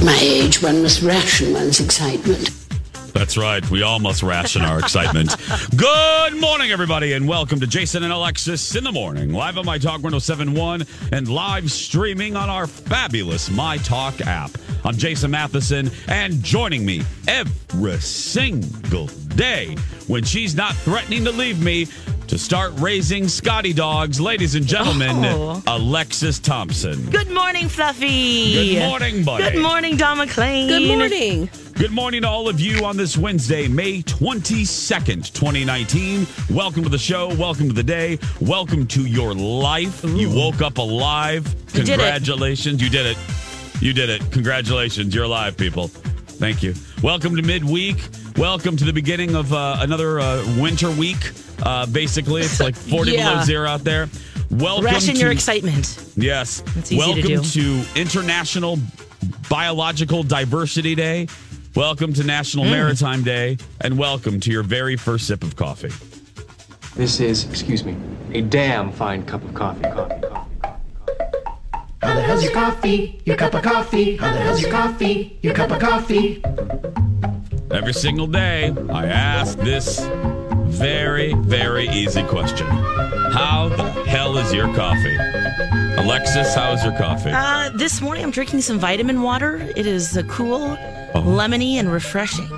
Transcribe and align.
At 0.00 0.06
my 0.06 0.18
age, 0.18 0.62
one 0.62 0.82
must 0.82 1.02
ration 1.02 1.52
one's 1.52 1.78
excitement. 1.78 2.48
That's 3.12 3.36
right. 3.36 3.70
We 3.70 3.82
all 3.82 3.98
must 3.98 4.22
ration 4.22 4.62
our 4.62 4.78
excitement. 4.78 5.36
Good 5.76 6.40
morning, 6.40 6.72
everybody, 6.72 7.12
and 7.12 7.28
welcome 7.28 7.60
to 7.60 7.66
Jason 7.66 8.02
and 8.02 8.10
Alexis 8.10 8.76
in 8.76 8.82
the 8.82 8.92
morning, 8.92 9.34
live 9.34 9.58
on 9.58 9.66
My 9.66 9.76
Talk 9.76 10.02
1071 10.02 10.86
and 11.12 11.28
live 11.28 11.70
streaming 11.70 12.34
on 12.34 12.48
our 12.48 12.66
fabulous 12.66 13.50
My 13.50 13.76
Talk 13.76 14.22
app. 14.22 14.50
I'm 14.86 14.96
Jason 14.96 15.32
Matheson, 15.32 15.90
and 16.08 16.42
joining 16.42 16.86
me 16.86 17.02
every 17.28 17.98
single 17.98 19.08
day 19.36 19.76
when 20.06 20.24
she's 20.24 20.54
not 20.54 20.74
threatening 20.76 21.24
to 21.24 21.30
leave 21.30 21.62
me 21.62 21.86
start 22.40 22.72
raising 22.78 23.28
Scotty 23.28 23.72
dogs, 23.72 24.20
ladies 24.20 24.54
and 24.54 24.66
gentlemen, 24.66 25.24
Oh. 25.24 25.62
Alexis 25.66 26.38
Thompson. 26.38 27.04
Good 27.10 27.30
morning, 27.30 27.68
Fluffy. 27.68 28.52
Good 28.78 28.88
morning, 28.88 29.24
buddy. 29.24 29.50
Good 29.50 29.62
morning, 29.62 29.96
Dawn 29.96 30.18
McLean. 30.18 30.68
Good 30.68 30.88
morning. 30.96 31.50
Good 31.74 31.90
morning 31.92 32.22
to 32.22 32.28
all 32.28 32.48
of 32.48 32.58
you 32.60 32.84
on 32.84 32.96
this 32.96 33.16
Wednesday, 33.16 33.68
May 33.68 34.02
22nd, 34.02 35.32
2019. 35.32 36.26
Welcome 36.50 36.82
to 36.82 36.88
the 36.88 36.98
show. 36.98 37.28
Welcome 37.36 37.68
to 37.68 37.74
the 37.74 37.82
day. 37.82 38.18
Welcome 38.40 38.86
to 38.88 39.06
your 39.06 39.34
life. 39.34 40.02
You 40.04 40.30
woke 40.30 40.62
up 40.62 40.78
alive. 40.78 41.46
You 41.74 41.84
did. 41.84 41.98
Congratulations. 41.98 42.82
You 42.82 42.90
did 42.90 43.06
it. 43.06 43.16
You 43.80 43.92
did 43.92 44.10
it. 44.10 44.22
Congratulations. 44.32 45.14
You're 45.14 45.24
alive, 45.24 45.56
people. 45.56 45.88
Thank 45.88 46.62
you. 46.62 46.74
Welcome 47.02 47.36
to 47.36 47.42
midweek. 47.42 47.98
Welcome 48.36 48.76
to 48.78 48.84
the 48.84 48.92
beginning 48.92 49.34
of 49.34 49.52
uh, 49.52 49.76
another 49.80 50.20
uh, 50.20 50.42
winter 50.58 50.90
week. 50.90 51.32
Uh, 51.62 51.86
basically, 51.86 52.42
it's 52.42 52.60
like 52.60 52.74
40 52.90 53.12
Yeah. 53.12 53.30
below 53.30 53.44
zero 53.44 53.68
out 53.68 53.84
there. 53.84 54.08
Welcome 54.50 54.86
Ration 54.86 55.14
to 55.14 55.20
your 55.20 55.30
excitement. 55.30 56.12
Yes. 56.16 56.62
It's 56.76 56.90
easy 56.92 56.96
to 56.96 56.98
Welcome 56.98 57.42
do. 57.42 57.82
to 57.82 58.00
International 58.00 58.78
Biological 59.48 60.22
Diversity 60.22 60.94
Day. 60.94 61.28
Welcome 61.76 62.12
to 62.14 62.24
National 62.24 62.64
Mm. 62.64 62.70
Maritime 62.70 63.22
Day. 63.22 63.58
And 63.80 63.98
welcome 63.98 64.40
to 64.40 64.50
your 64.50 64.62
very 64.62 64.96
first 64.96 65.26
sip 65.26 65.42
of 65.44 65.56
coffee. 65.56 65.92
This 66.96 67.20
is, 67.20 67.44
excuse 67.48 67.84
me, 67.84 67.96
a 68.32 68.40
damn 68.42 68.90
fine 68.92 69.24
cup 69.24 69.44
of 69.44 69.54
coffee. 69.54 69.82
Coffee, 69.82 69.94
coffee, 69.94 70.20
coffee. 70.22 70.29
How 72.10 72.16
the 72.16 72.22
hell's 72.22 72.42
your 72.42 72.52
coffee? 72.52 73.20
Your 73.24 73.36
cup 73.36 73.54
of 73.54 73.62
coffee? 73.62 74.16
How 74.16 74.32
the 74.32 74.40
hell's 74.40 74.60
your 74.60 74.72
coffee? 74.72 75.38
Your 75.42 75.54
cup 75.54 75.70
of 75.70 75.78
coffee? 75.78 76.42
Every 77.70 77.92
single 77.92 78.26
day, 78.26 78.74
I 78.92 79.06
ask 79.06 79.56
this 79.58 80.00
very, 80.66 81.34
very 81.34 81.88
easy 81.90 82.24
question 82.24 82.66
How 82.66 83.68
the 83.68 83.84
hell 84.08 84.36
is 84.38 84.52
your 84.52 84.66
coffee? 84.74 85.14
Alexis, 86.02 86.52
how 86.52 86.72
is 86.72 86.82
your 86.82 86.96
coffee? 86.98 87.30
Uh, 87.32 87.70
this 87.76 88.00
morning, 88.00 88.24
I'm 88.24 88.32
drinking 88.32 88.62
some 88.62 88.80
vitamin 88.80 89.22
water. 89.22 89.58
It 89.76 89.86
is 89.86 90.16
uh, 90.18 90.24
cool, 90.24 90.76
Oh. 91.14 91.22
lemony, 91.22 91.74
and 91.74 91.92
refreshing. 91.92 92.48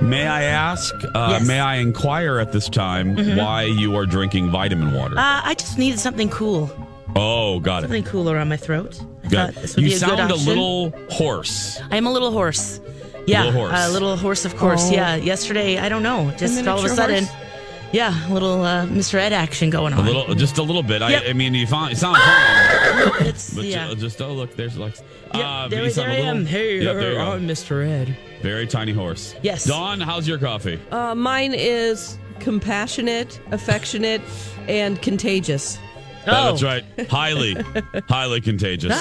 May 0.00 0.28
I 0.28 0.44
ask, 0.44 0.94
uh, 0.94 0.98
Yes. 1.02 1.12
Mm-hmm. 1.40 1.46
may 1.48 1.58
I 1.58 1.76
inquire 1.78 2.38
at 2.38 2.52
this 2.52 2.68
time 2.68 3.16
why 3.36 3.64
you 3.64 3.96
are 3.96 4.06
drinking 4.06 4.50
vitamin 4.52 4.94
water? 4.94 5.18
Uh, 5.18 5.40
I 5.42 5.54
just 5.58 5.76
needed 5.76 5.98
something 5.98 6.28
cool, 6.28 6.70
oh, 7.16 7.58
got 7.60 7.78
it. 7.78 7.82
something 7.86 8.04
cooler 8.04 8.38
on 8.38 8.48
my 8.48 8.56
throat. 8.56 9.00
I 9.24 9.28
Got 9.28 9.54
thought 9.54 9.62
this 9.62 9.76
would 9.76 9.82
You 9.84 9.90
be 9.90 9.94
a 9.94 9.98
sound 9.98 10.16
good 10.18 10.30
a 10.30 10.34
little 10.36 10.90
hoarse. 11.10 11.80
I 11.90 11.96
am 11.96 12.06
a 12.06 12.12
little 12.12 12.30
horse. 12.30 12.80
Yeah, 13.26 13.44
Little 13.46 13.60
horse. 13.68 13.72
a 13.74 13.90
little 13.90 14.16
horse, 14.16 14.44
of 14.44 14.56
course. 14.56 14.88
Oh. 14.88 14.92
Yeah, 14.94 15.16
yesterday, 15.16 15.78
I 15.78 15.88
don't 15.88 16.04
know, 16.04 16.30
just 16.38 16.64
all 16.68 16.78
of 16.78 16.84
a 16.84 16.88
sudden, 16.90 17.24
horse? 17.24 17.88
yeah, 17.92 18.28
a 18.28 18.32
little 18.32 18.62
uh, 18.62 18.86
Mr. 18.86 19.14
Ed 19.14 19.32
action 19.32 19.68
going 19.68 19.92
A 19.94 19.96
on. 19.96 20.06
little, 20.06 20.32
just 20.36 20.58
a 20.58 20.62
little 20.62 20.84
bit. 20.84 21.00
Yep. 21.00 21.22
I, 21.24 21.30
I 21.30 21.32
mean, 21.32 21.52
you, 21.52 21.66
found, 21.66 21.90
you 21.90 21.96
sound 21.96 22.16
fine, 22.18 23.26
It's 23.26 23.52
but 23.52 23.64
yeah. 23.64 23.88
ju- 23.88 23.96
just 23.96 24.22
oh 24.22 24.32
look, 24.32 24.54
there's 24.54 24.78
Lex. 24.78 25.02
Yep, 25.34 25.44
Uh, 25.44 25.66
there, 25.68 25.84
you 25.84 25.90
there 25.90 26.08
a 26.08 26.12
I 26.12 26.16
little- 26.18 26.30
am. 26.30 26.46
Hey, 26.46 26.80
Yep, 26.84 26.94
there 26.94 27.10
you 27.10 27.16
go. 27.16 27.32
I'm 27.32 27.48
Mr. 27.48 27.84
Ed. 27.84 28.16
Very 28.42 28.66
tiny 28.68 28.92
horse. 28.92 29.34
Yes. 29.42 29.64
Dawn, 29.64 30.00
how's 30.00 30.28
your 30.28 30.38
coffee? 30.38 30.78
Uh, 30.92 31.16
mine 31.16 31.52
is 31.52 32.18
compassionate, 32.38 33.40
affectionate, 33.50 34.20
and 34.68 35.02
contagious. 35.02 35.78
Oh, 36.26 36.50
that's 36.50 36.62
right. 36.62 36.84
Highly, 37.08 37.54
highly 38.08 38.40
contagious. 38.40 38.92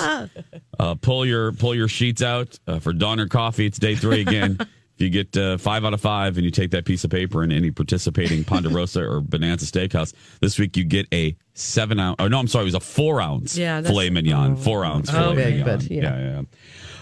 Uh, 0.79 0.95
pull 1.01 1.25
your 1.25 1.51
pull 1.53 1.73
your 1.75 1.87
sheets 1.87 2.21
out 2.21 2.57
uh, 2.67 2.79
for 2.79 2.93
Donner 2.93 3.27
coffee. 3.27 3.65
It's 3.65 3.79
day 3.79 3.95
three 3.95 4.21
again. 4.21 4.57
if 4.59 4.67
you 5.01 5.09
get 5.09 5.35
uh, 5.35 5.57
five 5.57 5.83
out 5.83 5.93
of 5.93 6.01
five 6.01 6.37
and 6.37 6.45
you 6.45 6.51
take 6.51 6.71
that 6.71 6.85
piece 6.85 7.03
of 7.03 7.09
paper 7.09 7.43
in 7.43 7.51
any 7.51 7.71
participating 7.71 8.43
Ponderosa 8.43 9.01
or 9.03 9.21
Bonanza 9.21 9.65
Steakhouse, 9.65 10.13
this 10.39 10.57
week 10.59 10.77
you 10.77 10.83
get 10.83 11.07
a 11.13 11.35
seven 11.53 11.99
ounce. 11.99 12.15
Oh 12.19 12.27
no, 12.27 12.39
I'm 12.39 12.47
sorry, 12.47 12.63
it 12.63 12.65
was 12.65 12.75
a 12.75 12.79
four 12.79 13.21
ounce 13.21 13.57
Yeah, 13.57 13.81
filet 13.81 14.09
mignon. 14.09 14.53
oh. 14.53 14.55
four 14.55 14.85
ounce 14.85 15.09
Oh, 15.09 15.13
filet 15.31 15.35
big, 15.35 15.53
mignon. 15.59 15.77
but, 15.79 15.91
yeah. 15.91 16.01
yeah, 16.03 16.31
yeah. 16.31 16.41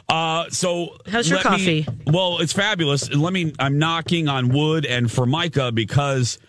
Uh, 0.10 0.50
so 0.50 0.98
How's 1.08 1.30
your 1.30 1.38
let 1.40 1.60
me- 1.60 1.84
coffee? 1.84 1.88
well, 2.08 2.40
it's 2.40 2.52
fabulous. 2.54 3.10
Let 3.14 3.32
me. 3.32 3.54
I'm 3.58 3.80
knocking 3.80 4.28
on 4.28 4.50
wood 4.50 4.86
and 4.86 5.10
Formica 5.10 5.72
because 5.72 6.40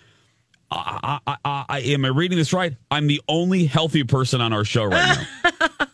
I, 0.75 1.19
I, 1.27 1.37
I, 1.45 1.65
I 1.69 1.81
am 1.81 2.05
I 2.05 2.09
reading 2.09 2.39
this 2.39 2.53
right? 2.53 2.75
I'm 2.91 3.07
the 3.07 3.21
only 3.29 3.65
healthy 3.67 4.05
person 4.05 4.41
on 4.41 4.53
our 4.53 4.65
show 4.65 4.85
right 4.85 5.27
now. 5.43 5.59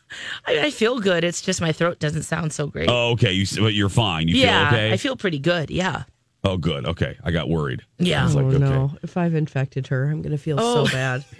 I, 0.46 0.60
I 0.66 0.70
feel 0.70 0.98
good. 1.00 1.24
It's 1.24 1.40
just 1.42 1.60
my 1.60 1.72
throat 1.72 1.98
doesn't 1.98 2.22
sound 2.24 2.52
so 2.52 2.66
great. 2.66 2.88
oh, 2.90 3.10
okay. 3.12 3.32
You, 3.32 3.46
but 3.60 3.74
you're 3.74 3.88
fine. 3.88 4.28
You 4.28 4.36
yeah, 4.36 4.68
feel 4.70 4.78
okay? 4.78 4.92
I 4.92 4.96
feel 4.96 5.16
pretty 5.16 5.38
good. 5.38 5.70
Yeah. 5.70 6.04
oh, 6.44 6.56
good. 6.56 6.86
Okay. 6.86 7.16
I 7.22 7.30
got 7.30 7.48
worried. 7.48 7.82
Yeah. 7.98 8.22
I 8.22 8.24
was 8.24 8.34
like, 8.34 8.46
oh 8.46 8.48
okay. 8.48 8.58
no! 8.58 8.96
If 9.02 9.16
I've 9.16 9.34
infected 9.34 9.86
her, 9.88 10.04
I'm 10.10 10.22
going 10.22 10.32
to 10.32 10.38
feel 10.38 10.56
Oh. 10.58 10.86
so 10.86 10.92
bad. 10.92 11.24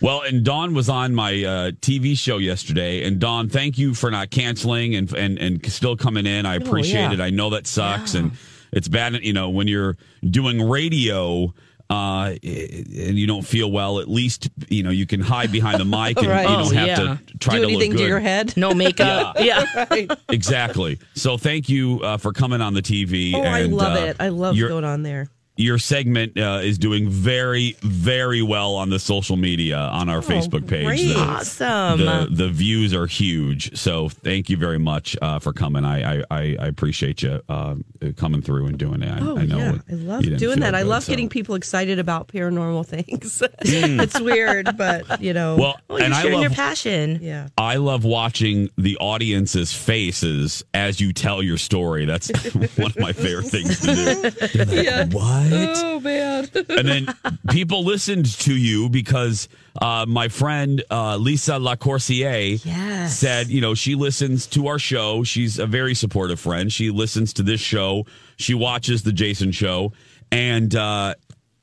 Well, 0.00 0.22
and 0.22 0.44
Dawn 0.44 0.74
was 0.74 0.88
on 0.88 1.12
my 1.12 1.32
uh, 1.44 1.70
TV 1.72 2.16
show 2.16 2.38
yesterday, 2.38 3.02
and 3.04 3.18
Dawn, 3.18 3.48
thank 3.48 3.78
you 3.78 3.94
for 3.94 4.12
not 4.12 4.30
canceling 4.30 4.94
and 4.94 5.12
and 5.12 5.36
and 5.38 5.70
still 5.72 5.96
coming 5.96 6.24
in. 6.24 6.46
I 6.46 6.54
appreciate 6.54 7.00
yeah. 7.00 7.12
it. 7.14 7.20
I 7.20 7.30
know 7.30 7.50
that 7.50 7.66
sucks, 7.66 8.14
and 8.14 8.30
it's 8.72 8.86
bad. 8.86 9.14
You 9.24 9.32
know, 9.32 9.50
when 9.50 9.66
you're 9.66 9.96
doing 10.24 10.62
radio. 10.66 11.52
Uh, 11.90 12.34
and 12.42 13.18
you 13.18 13.26
don't 13.26 13.46
feel 13.46 13.70
well. 13.72 13.98
At 13.98 14.08
least 14.08 14.50
you 14.68 14.82
know 14.82 14.90
you 14.90 15.06
can 15.06 15.20
hide 15.20 15.50
behind 15.50 15.80
the 15.80 15.86
mic, 15.86 16.18
and 16.18 16.26
Right. 16.26 16.42
you 16.42 16.48
don't 16.56 16.66
Oh, 16.66 16.74
have 16.74 16.86
yeah. 16.86 16.94
to 16.96 17.20
try 17.38 17.54
Do 17.54 17.62
to 17.62 17.66
look 17.68 17.76
anything 17.76 17.92
good. 17.92 17.98
to 18.02 18.06
your 18.06 18.20
head? 18.20 18.54
No 18.58 18.74
makeup. 18.74 19.36
yeah. 19.40 19.64
right. 19.90 20.10
Exactly. 20.28 20.98
So 21.14 21.38
thank 21.38 21.68
you 21.70 22.00
uh, 22.02 22.16
for 22.18 22.32
coming 22.34 22.60
on 22.60 22.74
the 22.74 22.82
TV. 22.82 23.32
Oh, 23.34 23.40
I 23.40 23.60
and, 23.60 23.74
love 23.74 23.96
uh, 23.96 24.06
it. 24.06 24.16
I 24.20 24.28
love 24.28 24.58
going 24.58 24.84
on 24.84 25.02
there. 25.02 25.28
Your 25.58 25.76
segment 25.78 26.38
uh, 26.38 26.60
is 26.62 26.78
doing 26.78 27.08
very, 27.08 27.76
very 27.82 28.42
well 28.42 28.76
on 28.76 28.90
the 28.90 28.98
social 29.00 29.36
media 29.36 29.76
on 29.76 30.08
our 30.08 30.20
Facebook 30.20 30.66
page. 30.68 30.86
great. 30.86 31.08
The- 31.08 31.18
Awesome. 31.18 31.98
the 31.98 32.28
the 32.30 32.48
views 32.48 32.94
are 32.94 33.06
huge. 33.06 33.76
So 33.76 34.08
thank 34.08 34.48
you 34.48 34.56
very 34.56 34.78
much 34.78 35.16
uh, 35.20 35.38
for 35.40 35.52
coming. 35.52 35.84
I 35.84 36.20
I, 36.20 36.24
I 36.30 36.56
I 36.60 36.66
appreciate 36.68 37.22
you 37.22 37.40
uh, 37.48 37.74
coming 38.16 38.40
through 38.40 38.66
and 38.66 38.78
doing 38.78 39.02
it. 39.02 39.10
I, 39.10 39.18
Oh 39.20 39.36
I 39.36 39.46
know 39.46 39.58
yeah, 39.58 39.78
I 39.90 39.94
love 39.94 40.22
doing 40.22 40.38
feel 40.38 40.56
that. 40.56 40.74
I 40.76 40.82
love 40.82 41.02
so. 41.04 41.10
getting 41.12 41.28
people 41.28 41.54
excited 41.56 41.98
about 41.98 42.28
paranormal 42.28 42.86
things. 42.86 43.42
it's 43.60 44.20
weird, 44.20 44.76
but 44.78 45.20
you 45.20 45.32
know. 45.34 45.56
Well, 45.56 45.76
well, 45.88 45.98
you're 45.98 46.04
and 46.06 46.14
I 46.14 46.22
sharing 46.22 46.40
your 46.40 46.50
passion. 46.50 47.18
yeah. 47.20 47.48
I 47.58 47.76
love 47.76 48.04
watching 48.04 48.70
the 48.78 48.96
audience's 48.98 49.72
faces 49.74 50.64
as 50.72 51.00
you 51.00 51.12
tell 51.12 51.42
your 51.42 51.58
story. 51.58 52.04
That's 52.04 52.28
one 52.76 52.90
of 52.92 52.98
my 52.98 53.12
favorite 53.12 53.46
things 53.48 53.80
to 53.80 53.86
do. 53.86 54.30
They're 54.30 54.64
like, 54.66 54.84
Yeah. 54.84 55.04
What? 55.06 55.47
Oh 55.52 56.00
man. 56.00 56.48
and 56.68 56.88
then 56.88 57.08
people 57.50 57.84
listened 57.84 58.26
to 58.40 58.54
you 58.54 58.88
because 58.88 59.48
uh, 59.80 60.04
my 60.08 60.28
friend 60.28 60.82
uh, 60.90 61.16
Lisa 61.16 61.58
Lacourcier 61.58 62.64
Yes. 62.64 63.18
said, 63.18 63.48
you 63.48 63.60
know, 63.60 63.74
she 63.74 63.94
listens 63.94 64.46
to 64.48 64.66
our 64.68 64.78
show. 64.78 65.24
She's 65.24 65.58
a 65.58 65.66
very 65.66 65.94
supportive 65.94 66.40
friend. 66.40 66.72
She 66.72 66.90
listens 66.90 67.32
to 67.34 67.42
this 67.42 67.60
show. 67.60 68.06
She 68.36 68.54
watches 68.54 69.02
the 69.02 69.12
Jason 69.12 69.52
show, 69.52 69.92
and 70.30 70.74
uh, 70.74 71.14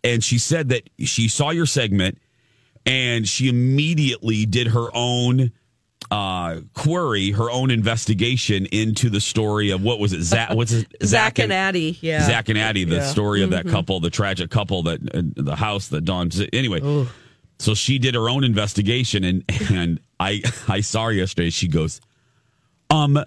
and 0.04 0.24
she 0.24 0.38
said 0.38 0.70
that 0.70 0.90
she 1.00 1.28
saw 1.28 1.52
your 1.52 1.66
segment, 1.66 2.18
and 2.86 3.28
she 3.28 3.50
immediately 3.50 4.46
did 4.46 4.68
her 4.68 4.88
own 4.94 5.52
uh 6.12 6.58
query 6.76 7.32
her 7.32 7.50
own 7.50 7.72
investigation 7.72 8.68
into 8.68 9.10
the 9.10 9.20
story 9.20 9.72
of 9.72 9.82
what 9.82 9.98
was 10.00 10.14
it 10.14 10.22
zach 10.22 10.52
what's 10.54 10.72
it 10.72 10.86
Zach 11.04 11.40
and 11.40 11.52
Addie. 11.52 11.98
Yeah. 12.00 12.26
Zach 12.28 12.48
and 12.50 12.58
Addie, 12.60 12.84
the 12.84 12.98
Yeah. 12.98 13.08
story 13.10 13.42
of 13.42 13.50
that 13.50 13.68
couple, 13.68 14.00
the 14.00 14.12
tragic 14.12 14.52
couple 14.52 14.84
that 14.84 15.00
uh, 15.16 15.22
the 15.36 15.56
house 15.56 15.88
that 15.88 16.06
Dawn. 16.06 16.30
Anyway, 16.54 17.08
so 17.58 17.74
she 17.74 17.98
did 17.98 18.14
her 18.14 18.30
own 18.30 18.44
investigation, 18.44 19.24
and 19.24 19.44
and 19.72 20.00
I 20.20 20.42
I 20.68 20.82
saw 20.82 21.06
her 21.06 21.12
yesterday. 21.14 21.50
She 21.50 21.68
goes, 21.68 22.00
um. 22.90 23.24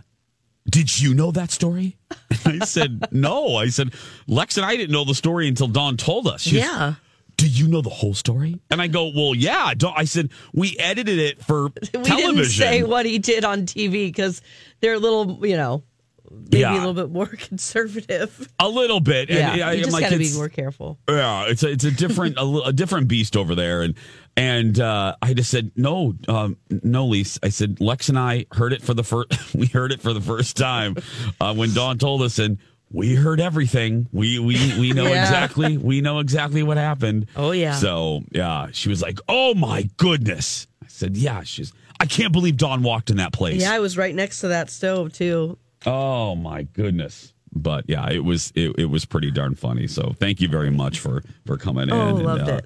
Did 0.70 1.00
you 1.00 1.14
know 1.14 1.30
that 1.30 1.50
story? 1.50 1.96
I 2.44 2.58
said, 2.66 3.10
no. 3.10 3.56
I 3.56 3.68
said, 3.70 3.94
Lex 4.26 4.58
and 4.58 4.66
I 4.66 4.76
didn't 4.76 4.92
know 4.92 5.06
the 5.06 5.14
story 5.14 5.48
until 5.48 5.66
Dawn 5.66 5.96
told 5.96 6.26
us. 6.28 6.42
She 6.42 6.56
goes, 6.56 6.64
Yeah. 6.64 6.94
Do 7.38 7.46
you 7.48 7.68
know 7.68 7.80
the 7.80 7.88
whole 7.90 8.14
story? 8.14 8.60
And 8.70 8.82
I 8.82 8.88
go, 8.88 9.10
well, 9.14 9.32
yeah. 9.34 9.72
Don't, 9.76 9.96
I 9.96 10.04
said, 10.04 10.30
we 10.52 10.76
edited 10.78 11.18
it 11.20 11.42
for 11.44 11.64
We 11.94 12.02
television. 12.02 12.34
didn't 12.34 12.46
say 12.50 12.82
what 12.82 13.06
he 13.06 13.18
did 13.20 13.44
on 13.44 13.62
TV 13.62 14.08
because 14.08 14.42
they're 14.80 14.94
a 14.94 14.98
little, 14.98 15.46
you 15.46 15.56
know, 15.56 15.84
maybe 16.30 16.58
Yeah. 16.58 16.74
a 16.74 16.78
little 16.78 16.94
bit 16.94 17.10
more 17.10 17.26
conservative. 17.78 18.48
a 18.58 18.68
little 18.68 18.98
bit. 19.00 19.30
Yeah, 19.30 19.52
and 19.52 19.62
I, 19.62 19.72
you 19.72 19.78
I'm 19.78 19.84
just 19.84 19.92
like, 19.92 20.02
got 20.02 20.10
to 20.10 20.18
be 20.18 20.24
it's- 20.24 20.36
more 20.36 20.48
careful. 20.48 20.98
Yeah, 21.08 21.44
it's 21.46 21.62
a, 21.62 21.70
it's 21.70 21.84
a 21.84 21.90
different 21.92 22.36
a, 22.38 22.62
a 22.66 22.72
different 22.72 23.06
beast 23.08 23.36
over 23.36 23.54
there, 23.54 23.82
and 23.82 23.94
and 24.36 24.78
uh, 24.80 25.14
I 25.22 25.32
just 25.34 25.50
said 25.50 25.70
no, 25.76 26.14
um, 26.26 26.56
no, 26.82 27.06
Lise. 27.06 27.38
I 27.42 27.48
said 27.50 27.80
Lex 27.80 28.08
and 28.08 28.18
I 28.18 28.46
heard 28.52 28.72
it 28.72 28.82
for 28.82 28.94
the 28.94 29.04
first. 29.04 29.54
we 29.54 29.66
heard 29.66 29.92
it 29.92 30.00
for 30.00 30.12
the 30.12 30.20
first 30.20 30.56
time 30.56 30.96
uh, 31.40 31.54
when 31.54 31.72
Dawn 31.72 31.98
told 31.98 32.22
us, 32.22 32.38
and 32.40 32.58
we 32.90 33.14
heard 33.14 33.40
everything. 33.40 34.08
We 34.12 34.38
we 34.38 34.54
we 34.78 34.92
know 34.94 35.06
Yeah. 35.06 35.22
exactly. 35.22 35.76
We 35.76 36.00
know 36.00 36.18
exactly 36.20 36.62
what 36.62 36.76
happened. 36.76 37.26
Oh, 37.36 37.50
yeah. 37.52 37.74
So 37.74 38.22
yeah, 38.32 38.68
she 38.72 38.88
was 38.88 39.02
like, 39.02 39.18
"Oh 39.28 39.54
my 39.54 39.88
goodness." 39.96 40.66
I 40.82 40.86
said, 40.88 41.16
"Yeah." 41.16 41.42
She's. 41.42 41.72
I 42.00 42.06
can't 42.06 42.32
believe 42.32 42.56
Dawn 42.56 42.82
walked 42.82 43.10
in 43.10 43.16
that 43.16 43.32
place. 43.32 43.60
Yeah, 43.60 43.72
I 43.72 43.80
was 43.80 43.98
right 43.98 44.14
next 44.14 44.40
to 44.40 44.48
that 44.48 44.70
stove 44.70 45.12
too. 45.12 45.58
Oh 45.84 46.34
my 46.36 46.62
goodness. 46.62 47.32
But 47.52 47.84
yeah, 47.88 48.10
it 48.10 48.24
was 48.24 48.52
it, 48.54 48.78
it 48.78 48.86
was 48.86 49.04
pretty 49.04 49.30
darn 49.30 49.54
funny. 49.54 49.86
So 49.86 50.14
thank 50.18 50.40
you 50.40 50.48
very 50.48 50.70
much 50.70 50.98
for 50.98 51.22
for 51.46 51.56
coming 51.56 51.84
in. 51.84 51.92
Oh, 51.92 52.08
and, 52.08 52.24
loved 52.24 52.48
uh, 52.48 52.56
it. 52.56 52.64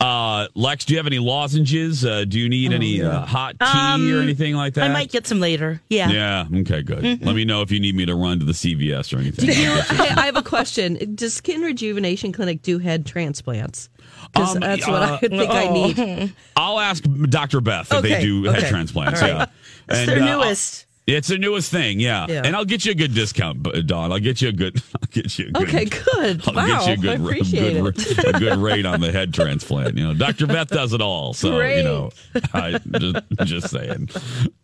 Uh, 0.00 0.48
Lex, 0.54 0.86
do 0.86 0.94
you 0.94 0.98
have 0.98 1.06
any 1.06 1.18
lozenges? 1.18 2.04
Uh, 2.04 2.24
do 2.24 2.38
you 2.38 2.48
need 2.48 2.72
any 2.72 3.02
uh, 3.02 3.20
hot 3.20 3.56
tea 3.60 4.12
or 4.14 4.20
anything 4.20 4.54
like 4.54 4.74
that? 4.74 4.84
Um, 4.84 4.90
I 4.90 4.94
might 4.94 5.12
get 5.12 5.26
some 5.26 5.40
later. 5.40 5.82
Yeah. 5.90 6.10
Yeah. 6.10 6.60
Okay. 6.60 6.82
Good. 6.82 7.22
Let 7.24 7.36
me 7.36 7.44
know 7.44 7.60
if 7.60 7.70
you 7.70 7.80
need 7.80 7.94
me 7.94 8.06
to 8.06 8.14
run 8.14 8.38
to 8.38 8.46
the 8.46 8.52
CVS 8.52 9.14
or 9.14 9.20
anything. 9.20 9.46
Do 9.46 9.60
you, 9.60 9.70
hey, 9.82 10.08
I 10.16 10.26
have 10.26 10.36
a 10.36 10.42
question. 10.42 11.14
Does 11.14 11.34
Skin 11.34 11.60
Rejuvenation 11.60 12.32
Clinic 12.32 12.62
do 12.62 12.78
head 12.78 13.04
transplants? 13.04 13.90
Because 14.32 14.54
Um, 14.56 14.60
that's 14.60 14.86
what 14.86 15.02
uh, 15.02 15.04
I 15.04 15.18
would 15.20 15.30
think 15.30 15.50
I 15.50 15.68
need. 15.68 16.34
I'll 16.56 16.80
ask 16.80 17.04
Dr. 17.28 17.60
Beth 17.60 17.92
if 17.92 18.02
they 18.02 18.14
Okay, 18.14 18.22
do 18.22 18.44
head 18.44 18.68
transplants. 18.68 19.20
All 19.20 19.28
right. 19.28 19.36
Yeah. 19.36 19.46
It's 19.88 19.98
And, 19.98 20.08
their 20.08 20.22
uh, 20.22 20.36
newest. 20.38 20.86
It's 21.16 21.28
the 21.28 21.38
newest 21.38 21.70
thing, 21.70 22.00
yeah. 22.00 22.26
Yeah. 22.28 22.42
And 22.44 22.54
I'll 22.54 22.64
get 22.64 22.84
you 22.84 22.92
a 22.92 22.94
good 22.94 23.14
discount, 23.14 23.62
Dawn. 23.86 24.12
I'll 24.12 24.18
get 24.18 24.40
you 24.40 24.48
a 24.48 24.52
good. 24.52 24.82
I'll 24.94 25.08
get 25.10 25.38
you 25.38 25.48
a 25.48 25.50
good. 25.50 25.68
Okay, 25.68 25.84
good. 25.84 26.42
I'll 26.48 26.54
Wow, 26.54 26.66
get 26.66 26.86
you 26.86 26.92
a 26.92 26.96
good, 26.96 27.20
I 27.20 27.24
appreciate 27.24 27.76
a 27.76 27.82
good, 27.82 28.34
a 28.34 28.38
good 28.38 28.58
rate 28.58 28.86
on 28.86 29.00
the 29.00 29.12
head 29.12 29.34
transplant. 29.34 29.96
You 29.96 30.08
know, 30.08 30.14
Dr. 30.14 30.46
Beth 30.46 30.68
does 30.68 30.92
it 30.92 31.00
all. 31.00 31.34
So, 31.34 31.60
you 31.60 31.82
know, 31.82 32.10
I 32.54 32.78
just, 32.78 33.16
just 33.44 33.70
saying. 33.70 34.08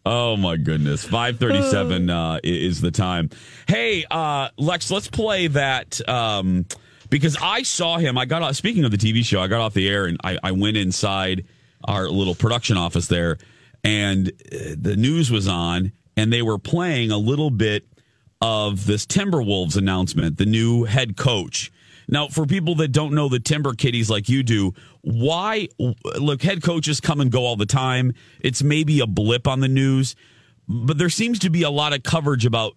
Oh, 0.05 0.37
my 0.37 0.57
goodness. 0.57 1.05
537 1.05 2.11
uh, 2.11 2.41
is 2.45 2.81
the 2.81 2.91
time. 2.91 3.31
Hey, 3.67 4.05
uh, 4.11 4.49
Lex, 4.57 4.91
let's 4.91 5.09
play 5.09 5.49
that. 5.49 6.07
Um, 6.09 6.67
because 7.11 7.37
I 7.41 7.63
saw 7.63 7.99
him. 7.99 8.19
I 8.19 8.25
got 8.25 8.43
off, 8.43 8.57
speaking 8.57 8.85
of 8.85 8.91
the 8.91 8.97
TV 8.99 9.25
show, 9.25 9.41
I 9.41 9.47
got 9.47 9.61
off 9.61 9.75
the 9.75 9.89
air 9.89 10.07
and 10.07 10.19
I, 10.25 10.39
I 10.43 10.53
went 10.53 10.77
inside 10.77 11.45
our 11.85 12.09
little 12.09 12.35
production 12.35 12.77
office 12.77 13.07
there, 13.07 13.39
and 13.85 14.29
uh, 14.29 14.75
the 14.77 14.97
news 14.97 15.31
was 15.31 15.47
on, 15.47 15.93
and 16.17 16.33
they 16.33 16.43
were 16.43 16.59
playing 16.59 17.11
a 17.11 17.19
little 17.19 17.51
bit 17.51 17.87
of 18.41 18.87
this 18.87 19.07
Timberwolves 19.07 19.77
announcement, 19.77 20.37
the 20.39 20.47
new 20.47 20.85
head 20.85 21.17
coach. 21.17 21.71
Now, 22.09 22.29
for 22.29 22.47
people 22.47 22.77
that 22.77 22.89
don't 22.89 23.15
know 23.15 23.29
the 23.29 23.41
Timber 23.41 23.75
Kitties 23.75 24.09
like 24.09 24.29
you 24.29 24.43
do, 24.43 24.73
why 25.03 25.69
look, 25.79 26.43
head 26.43 26.63
coaches 26.63 27.01
come 27.01 27.21
and 27.21 27.33
go 27.33 27.45
all 27.45 27.57
the 27.57 27.67
time. 27.67 28.13
It's 28.41 28.63
maybe 28.63 29.01
a 29.01 29.07
blip 29.07 29.49
on 29.49 29.61
the 29.61 29.69
news, 29.69 30.15
but 30.69 30.99
there 30.99 31.09
seems 31.09 31.39
to 31.41 31.51
be 31.51 31.63
a 31.63 31.71
lot 31.71 31.93
of 31.93 32.03
coverage 32.05 32.47
about 32.47 32.75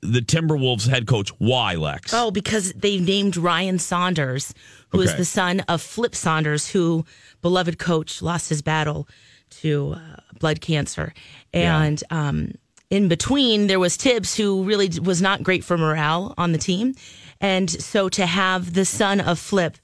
the 0.00 0.20
Timberwolves 0.20 0.88
head 0.88 1.08
coach. 1.08 1.30
Why, 1.38 1.74
Lex? 1.74 2.14
Oh, 2.14 2.30
because 2.30 2.72
they 2.74 3.00
named 3.00 3.36
Ryan 3.36 3.80
Saunders, 3.80 4.54
who 4.90 5.00
is 5.00 5.10
Okay. 5.10 5.18
the 5.18 5.24
son 5.24 5.60
of 5.68 5.82
Flip 5.82 6.14
Saunders, 6.14 6.68
who 6.70 7.04
beloved 7.42 7.80
coach 7.80 8.22
lost 8.22 8.48
his 8.48 8.62
battle 8.62 9.08
to 9.50 9.96
uh, 9.96 10.20
blood 10.38 10.60
cancer, 10.60 11.12
and 11.52 12.04
um, 12.10 12.52
in 12.90 13.08
between 13.08 13.66
there 13.66 13.78
was 13.78 13.96
Thibs, 13.96 14.36
who 14.36 14.62
really 14.64 14.90
was 15.00 15.20
not 15.20 15.42
great 15.42 15.64
for 15.64 15.76
morale 15.76 16.34
on 16.38 16.52
the 16.52 16.58
team, 16.58 16.94
and 17.40 17.70
so 17.70 18.08
to 18.10 18.26
have 18.26 18.74
the 18.74 18.84
son 18.84 19.20
of 19.20 19.38
Flip 19.38 19.76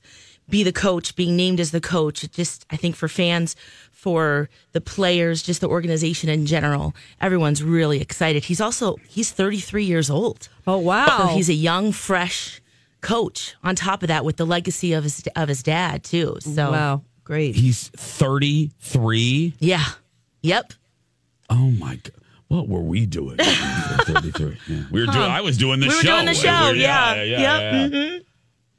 be 0.49 0.63
the 0.63 0.73
coach, 0.73 1.17
being 1.17 1.37
named 1.37 1.59
as 1.61 1.71
the 1.71 1.81
coach, 1.81 2.31
just 2.31 2.67
I 2.71 2.77
think 2.77 2.97
for 2.97 3.09
fans, 3.09 3.57
for 3.93 4.51
the 4.73 4.81
players, 4.81 5.43
just 5.43 5.61
the 5.63 5.69
organization 5.69 6.29
in 6.29 6.45
general, 6.45 6.95
everyone's 7.21 7.63
really 7.63 8.01
excited. 8.01 8.45
He's 8.45 8.61
also 8.61 8.97
he's 9.09 9.31
33 9.31 9.85
years 9.85 10.11
old. 10.11 10.49
Oh 10.67 10.79
wow. 10.79 11.07
So 11.07 11.27
he's 11.29 11.49
a 11.49 11.55
young, 11.55 11.93
fresh 11.93 12.61
coach. 13.01 13.55
On 13.63 13.75
top 13.75 14.03
of 14.03 14.09
that, 14.09 14.25
with 14.25 14.37
the 14.37 14.45
legacy 14.47 14.93
of 14.93 15.05
his 15.05 15.23
of 15.37 15.49
his 15.49 15.63
dad 15.63 16.05
too. 16.05 16.37
So 16.41 16.71
wow, 16.71 17.03
great. 17.25 17.55
He's 17.57 17.89
33. 17.89 19.55
yeah, 19.59 19.85
yep. 20.43 20.73
Oh 21.49 21.71
my 21.71 21.97
god. 21.97 22.13
What 22.49 22.69
were 22.69 22.83
we 22.83 23.07
doing? 23.07 23.37
33. 23.39 24.59
Yeah. 24.69 24.83
We 24.91 25.01
were 25.01 25.07
doing 25.13 25.19
I 25.31 25.41
was 25.41 25.57
doing 25.57 25.81
the 25.81 25.89
We 25.89 25.95
were 25.95 26.01
show. 26.03 26.13
doing 26.15 26.27
the 26.27 26.35
show, 26.35 26.61
We 26.65 26.69
were- 26.69 26.75
yeah. 26.77 27.23
yeah, 27.23 27.39
Yep, 27.87 27.93
yeah. 27.93 28.19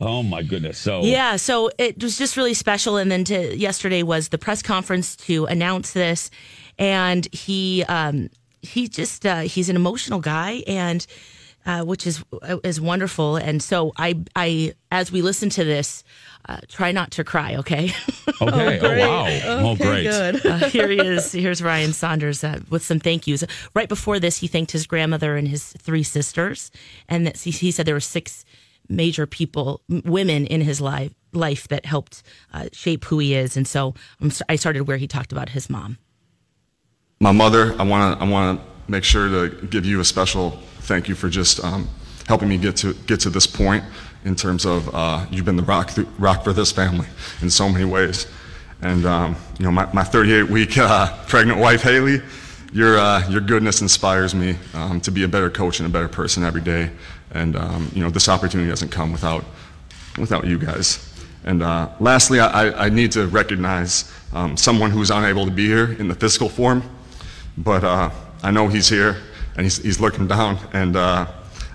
Oh 0.01 0.23
my 0.23 0.43
goodness. 0.43 0.77
So 0.77 1.03
Yeah, 1.03 1.37
so 1.37 1.69
it 1.77 2.01
was 2.03 2.17
just 2.17 2.35
really 2.37 2.53
special. 2.53 2.97
And 2.97 3.09
then 3.11 3.23
to 3.25 3.55
yesterday 3.57 4.03
was 4.03 4.29
the 4.29 4.37
press 4.37 4.61
conference 4.61 5.15
to 5.17 5.45
announce 5.45 5.91
this, 5.93 6.29
and 6.77 7.27
he 7.33 7.83
um, 7.87 8.29
he 8.61 8.87
just 8.87 9.25
uh, 9.25 9.41
he's 9.41 9.69
an 9.69 9.75
emotional 9.77 10.19
guy, 10.19 10.63
and 10.67 11.05
uh, 11.65 11.83
which 11.83 12.05
is 12.07 12.23
is 12.63 12.79
wonderful. 12.79 13.37
And 13.37 13.61
so 13.61 13.91
I 13.97 14.19
I 14.35 14.73
as 14.91 15.11
we 15.11 15.21
listen 15.21 15.49
to 15.51 15.63
this, 15.63 16.03
uh, 16.47 16.57
try 16.67 16.91
not 16.91 17.11
to 17.11 17.23
cry, 17.23 17.55
okay? 17.57 17.91
Okay. 18.41 18.79
Oh, 18.81 18.99
wow. 19.07 19.25
oh 19.63 19.75
great. 19.77 20.03
Good. 20.03 20.45
Uh, 20.45 20.57
here 20.69 20.89
he 20.89 20.99
is. 20.99 21.31
Here's 21.31 21.61
Ryan 21.61 21.93
Saunders 21.93 22.43
uh, 22.43 22.59
with 22.69 22.83
some 22.83 22.99
thank 22.99 23.27
yous. 23.27 23.43
Right 23.73 23.87
before 23.87 24.19
this, 24.19 24.37
he 24.39 24.47
thanked 24.47 24.71
his 24.73 24.85
grandmother 24.85 25.37
and 25.37 25.47
his 25.47 25.71
three 25.73 26.03
sisters, 26.03 26.69
and 27.07 27.25
that 27.27 27.37
he, 27.37 27.51
he 27.51 27.71
said 27.71 27.85
there 27.85 27.95
were 27.95 27.99
six 28.01 28.43
major 28.89 29.25
people, 29.25 29.81
m- 29.89 30.01
women 30.05 30.45
in 30.47 30.59
his 30.61 30.81
life 30.81 31.13
life 31.33 31.67
that 31.69 31.85
helped 31.85 32.23
uh, 32.53 32.67
shape 32.73 33.05
who 33.05 33.19
he 33.19 33.33
is. 33.35 33.55
And 33.55 33.65
so 33.67 33.93
I'm, 34.19 34.27
s- 34.27 34.41
I 34.49 34.57
started 34.57 34.81
where 34.81 34.97
he 34.97 35.07
talked 35.07 35.31
about 35.31 35.49
his 35.49 35.69
mom. 35.69 35.97
my 37.21 37.31
mother, 37.31 37.73
I 37.79 37.83
want 37.83 38.19
to 38.19 38.25
I 38.25 38.29
want 38.29 38.59
to 38.59 38.65
make 38.87 39.03
sure 39.03 39.29
to 39.29 39.65
give 39.67 39.85
you 39.85 39.99
a 39.99 40.05
special 40.05 40.51
thank 40.81 41.07
you 41.09 41.15
for 41.15 41.29
just 41.29 41.63
um, 41.63 41.87
helping 42.27 42.47
me 42.49 42.57
get 42.57 42.75
to 42.77 42.93
get 43.07 43.19
to 43.21 43.29
this 43.29 43.47
point 43.47 43.83
in 44.23 44.35
terms 44.35 44.65
of 44.65 44.93
uh, 44.93 45.25
you've 45.31 45.45
been 45.45 45.55
the 45.55 45.63
rock 45.63 45.91
th- 45.91 46.07
rock 46.19 46.43
for 46.43 46.53
this 46.53 46.71
family 46.71 47.07
in 47.41 47.49
so 47.49 47.69
many 47.69 47.85
ways, 47.85 48.27
and 48.81 49.05
um, 49.05 49.35
you 49.59 49.65
know 49.65 49.71
my, 49.71 49.91
my 49.93 50.03
38 50.03 50.49
week 50.49 50.77
uh, 50.77 51.15
pregnant 51.27 51.59
wife 51.59 51.81
Haley, 51.83 52.21
your 52.73 52.97
uh, 52.97 53.27
your 53.29 53.41
goodness 53.41 53.81
inspires 53.81 54.33
me 54.35 54.55
um, 54.73 54.99
to 55.01 55.11
be 55.11 55.23
a 55.23 55.27
better 55.27 55.49
coach 55.49 55.79
and 55.79 55.87
a 55.87 55.91
better 55.91 56.07
person 56.07 56.43
every 56.43 56.61
day, 56.61 56.89
and 57.31 57.55
um, 57.55 57.89
you 57.93 58.03
know 58.03 58.09
this 58.09 58.27
opportunity 58.29 58.69
doesn't 58.69 58.89
come 58.89 59.11
without 59.11 59.45
without 60.17 60.45
you 60.45 60.57
guys. 60.57 61.11
And 61.43 61.61
uh, 61.61 61.89
lastly, 61.99 62.39
I, 62.39 62.85
I- 62.85 62.89
need 62.89 63.11
to 63.11 63.27
recognize 63.27 64.11
um, 64.33 64.57
someone 64.57 64.89
who's 64.89 65.11
unable 65.11 65.45
to 65.45 65.51
be 65.51 65.67
here 65.67 65.91
in 65.99 66.07
the 66.07 66.15
physical 66.15 66.49
form, 66.49 66.81
but 67.55 67.83
uh, 67.83 68.09
I 68.45 68.51
know 68.51 68.67
he's 68.67 68.87
here 68.87 69.17
and 69.57 69.65
he's, 69.65 69.77
he's 69.77 69.99
looking 69.99 70.27
down, 70.27 70.59
and 70.71 70.95
uh, 70.95 71.25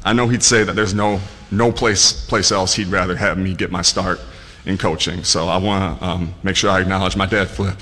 I 0.05 0.13
know 0.13 0.29
he'd 0.29 0.45
say 0.45 0.63
that 0.63 0.77
there's 0.77 0.95
no, 0.95 1.19
no 1.51 1.73
place, 1.73 2.25
place 2.27 2.53
else 2.53 2.75
he'd 2.75 2.87
rather 2.87 3.17
have 3.17 3.39
me 3.39 3.55
get 3.55 3.73
my 3.73 3.83
start 3.83 4.21
in 4.67 4.79
coaching. 4.79 5.25
So 5.25 5.49
I 5.49 5.57
want 5.57 5.99
to 5.99 6.07
um, 6.07 6.35
make 6.45 6.55
sure 6.55 6.71
I 6.71 6.81
acknowledge 6.81 7.17
my 7.17 7.27
dad, 7.27 7.49
Flip, 7.49 7.77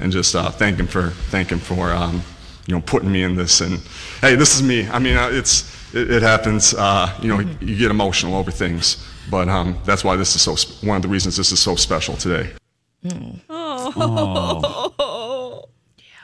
and 0.00 0.10
just 0.10 0.34
uh, 0.34 0.50
thank 0.50 0.78
him 0.78 0.86
for 0.86 1.10
thank 1.30 1.50
him 1.50 1.58
for 1.58 1.92
um, 1.92 2.22
you 2.66 2.74
know 2.74 2.80
putting 2.80 3.12
me 3.12 3.24
in 3.24 3.34
this. 3.34 3.60
And 3.60 3.78
hey, 4.22 4.36
this 4.36 4.54
is 4.54 4.62
me. 4.62 4.88
I 4.88 4.98
mean, 4.98 5.16
uh, 5.16 5.28
it's 5.30 5.94
it, 5.94 6.10
it 6.10 6.22
happens. 6.22 6.72
Uh, 6.72 7.12
you 7.20 7.28
know, 7.28 7.40
you 7.60 7.76
get 7.76 7.90
emotional 7.90 8.36
over 8.36 8.50
things, 8.50 9.06
But 9.30 9.48
um, 9.50 9.76
that's 9.84 10.02
why 10.02 10.16
this 10.16 10.34
is 10.34 10.40
so, 10.40 10.54
sp- 10.56 10.82
one 10.82 10.96
of 10.96 11.02
the 11.02 11.08
reasons 11.08 11.36
this 11.36 11.52
is 11.52 11.60
so 11.60 11.76
special 11.76 12.16
today. 12.16 12.52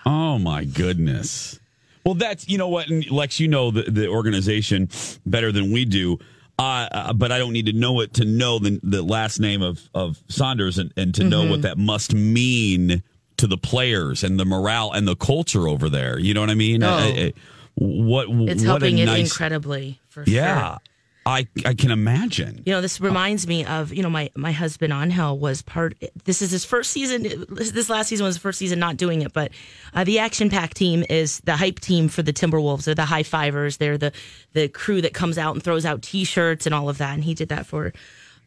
Oh 0.08 0.38
my 0.38 0.64
goodness. 0.64 1.58
Well, 2.06 2.14
that's 2.14 2.48
you 2.48 2.56
know 2.56 2.68
what, 2.68 2.88
and 2.88 3.10
Lex, 3.10 3.38
you 3.40 3.48
know 3.48 3.70
the, 3.70 3.82
the 3.82 4.06
organization 4.08 4.88
better 5.26 5.50
than 5.52 5.72
we 5.72 5.84
do. 5.84 6.18
Uh, 6.58 6.88
uh, 6.90 7.12
but 7.12 7.30
I 7.32 7.38
don't 7.38 7.52
need 7.52 7.66
to 7.66 7.74
know 7.74 8.00
it 8.00 8.14
to 8.14 8.24
know 8.24 8.58
the, 8.58 8.80
the 8.82 9.02
last 9.02 9.40
name 9.40 9.60
of, 9.60 9.90
of 9.92 10.22
Saunders 10.28 10.78
and, 10.78 10.90
and 10.96 11.14
to 11.16 11.24
know 11.24 11.42
Mm-hmm. 11.42 11.50
what 11.50 11.62
that 11.62 11.76
must 11.76 12.14
mean 12.14 13.02
to 13.36 13.46
the 13.46 13.58
players 13.58 14.24
and 14.24 14.40
the 14.40 14.46
morale 14.46 14.90
and 14.92 15.06
the 15.06 15.16
culture 15.16 15.68
over 15.68 15.90
there. 15.90 16.18
You 16.18 16.32
know 16.32 16.40
what 16.40 16.48
I 16.48 16.54
mean? 16.54 16.82
Oh. 16.82 16.88
I- 16.88 17.02
I- 17.02 17.32
what 17.78 18.28
It's 18.30 18.62
what 18.62 18.80
helping 18.80 18.96
it 18.96 19.04
nice, 19.04 19.30
incredibly 19.30 20.00
for 20.08 20.24
Yeah, 20.26 20.68
sure. 20.70 20.78
I 21.26 21.48
I 21.64 21.74
can 21.74 21.90
imagine. 21.90 22.62
You 22.64 22.72
know, 22.72 22.80
this 22.80 23.00
reminds 23.00 23.48
me 23.48 23.64
of 23.64 23.92
you 23.92 24.02
know 24.02 24.08
my 24.08 24.30
my 24.36 24.52
husband 24.52 24.92
Angel 24.92 25.36
was 25.36 25.60
part. 25.60 25.96
This 26.24 26.40
is 26.40 26.52
his 26.52 26.64
first 26.64 26.92
season. 26.92 27.44
This 27.48 27.90
last 27.90 28.06
season 28.06 28.24
was 28.24 28.36
the 28.36 28.40
first 28.40 28.60
season 28.60 28.78
not 28.78 28.96
doing 28.96 29.22
it, 29.22 29.32
but 29.32 29.50
uh, 29.92 30.04
the 30.04 30.20
Action 30.20 30.48
Pack 30.48 30.74
team 30.74 31.04
is 31.10 31.40
the 31.40 31.56
hype 31.56 31.80
team 31.80 32.08
for 32.08 32.22
the 32.22 32.32
Timberwolves. 32.32 32.84
They're 32.84 32.94
the 32.94 33.06
high 33.06 33.24
fivers. 33.24 33.78
They're 33.78 33.98
the 33.98 34.12
the 34.52 34.68
crew 34.68 35.02
that 35.02 35.14
comes 35.14 35.36
out 35.36 35.54
and 35.54 35.62
throws 35.62 35.84
out 35.84 36.02
T-shirts 36.02 36.64
and 36.64 36.74
all 36.74 36.88
of 36.88 36.98
that. 36.98 37.14
And 37.14 37.24
he 37.24 37.34
did 37.34 37.48
that 37.48 37.66
for 37.66 37.92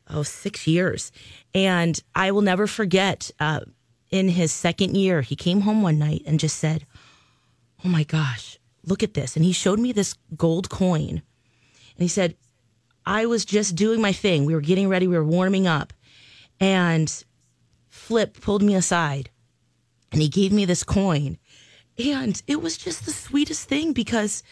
oh 0.10 0.24
six 0.24 0.66
years. 0.66 1.12
And 1.54 2.02
I 2.16 2.32
will 2.32 2.42
never 2.42 2.66
forget. 2.66 3.30
Uh, 3.40 3.60
in 4.10 4.30
his 4.30 4.52
second 4.52 4.96
year, 4.96 5.22
he 5.22 5.36
came 5.36 5.62
home 5.62 5.84
one 5.84 6.00
night 6.00 6.24
and 6.26 6.40
just 6.40 6.58
said, 6.58 6.86
"Oh 7.84 7.90
my 7.90 8.04
gosh, 8.04 8.58
look 8.86 9.04
at 9.04 9.16
this!" 9.16 9.36
And 9.36 9.44
he 9.44 9.52
showed 9.52 9.80
me 9.80 9.92
this 9.92 10.16
gold 10.38 10.70
coin, 10.70 11.10
and 11.10 11.22
he 12.00 12.08
said. 12.08 12.36
I 13.10 13.26
was 13.26 13.44
just 13.44 13.76
doing 13.76 14.00
my 14.02 14.14
thing. 14.14 14.46
We 14.46 14.54
were 14.54 14.62
getting 14.62 14.88
ready, 14.88 15.08
we 15.08 15.18
were 15.18 15.24
warming 15.26 15.66
up, 15.66 15.94
and 16.60 17.12
Flip 17.90 18.40
pulled 18.40 18.62
me 18.62 18.76
aside 18.76 19.30
and 20.12 20.22
he 20.22 20.30
gave 20.30 20.52
me 20.52 20.66
this 20.66 20.84
coin. 20.84 21.38
And 21.98 22.42
it 22.48 22.62
was 22.62 22.78
just 22.78 23.06
the 23.06 23.12
sweetest 23.12 23.68
thing 23.68 23.94
because, 23.94 24.44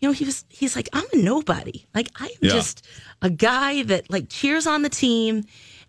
you 0.00 0.08
know, 0.08 0.12
he 0.12 0.24
was 0.24 0.44
he's 0.48 0.74
like, 0.74 0.88
I'm 0.92 1.04
a 1.12 1.16
nobody. 1.16 1.84
Like 1.94 2.08
I 2.18 2.24
am 2.26 2.30
Yeah. 2.40 2.50
just 2.52 2.86
a 3.22 3.30
guy 3.30 3.82
that 3.84 4.10
like 4.10 4.28
cheers 4.28 4.66
on 4.66 4.82
the 4.82 4.88
team. 4.88 5.44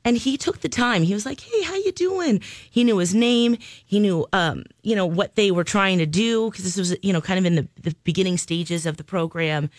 And 0.05 0.15
he 0.15 0.37
took 0.37 0.61
the 0.61 0.69
time. 0.69 1.03
He 1.03 1.13
was 1.13 1.25
like, 1.25 1.41
"Hey, 1.41 1.63
how 1.63 1.75
you 1.75 1.91
doing?" 1.91 2.39
He 2.69 2.85
knew 2.85 2.97
his 2.97 3.13
name. 3.13 3.57
He 3.85 3.99
knew, 3.99 4.25
um, 4.31 4.63
you 4.81 4.95
know, 4.95 5.05
what 5.05 5.35
they 5.35 5.51
were 5.51 5.65
trying 5.65 5.97
to 5.97 6.05
do 6.05 6.49
because 6.49 6.63
this 6.63 6.77
was, 6.77 6.95
you 7.01 7.11
know, 7.11 7.19
kind 7.19 7.37
of 7.39 7.45
in 7.45 7.55
the, 7.55 7.67
the 7.81 7.93
beginning 8.05 8.37
stages 8.37 8.85
of 8.85 8.95
the 8.95 9.03
program. 9.03 9.69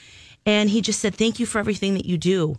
And 0.48 0.70
he 0.70 0.80
just 0.80 1.00
said, 1.00 1.14
"Thank 1.14 1.38
you 1.38 1.44
for 1.46 1.58
everything 1.58 1.92
that 1.94 2.06
you 2.06 2.16
do." 2.16 2.58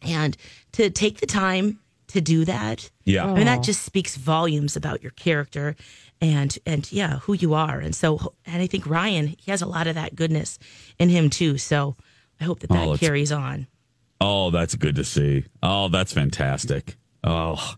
And 0.00 0.36
to 0.72 0.88
take 0.88 1.20
the 1.20 1.26
time 1.26 1.78
to 2.08 2.20
do 2.20 2.44
that, 2.46 2.90
Yeah. 3.04 3.26
I 3.26 3.34
mean, 3.34 3.44
that 3.44 3.62
just 3.62 3.82
speaks 3.82 4.16
volumes 4.16 4.74
about 4.74 5.02
your 5.02 5.12
character 5.12 5.76
and 6.20 6.58
and 6.64 6.90
yeah, 6.90 7.18
who 7.20 7.34
you 7.34 7.52
are. 7.52 7.78
And 7.78 7.94
so, 7.94 8.32
and 8.46 8.62
I 8.62 8.66
think 8.66 8.86
Ryan, 8.86 9.26
he 9.38 9.50
has 9.50 9.60
a 9.62 9.66
lot 9.66 9.86
of 9.86 9.94
that 9.96 10.16
goodness 10.16 10.58
in 10.98 11.10
him 11.10 11.28
too. 11.28 11.58
So 11.58 11.94
I 12.40 12.44
hope 12.44 12.60
that 12.60 12.70
that 12.70 12.88
Oh, 12.88 12.96
carries 12.96 13.30
on. 13.32 13.66
Oh, 14.20 14.50
that's 14.50 14.74
good 14.74 14.96
to 14.96 15.04
see. 15.04 15.44
Oh, 15.62 15.88
that's 15.88 16.12
fantastic. 16.14 16.96
Oh, 17.22 17.74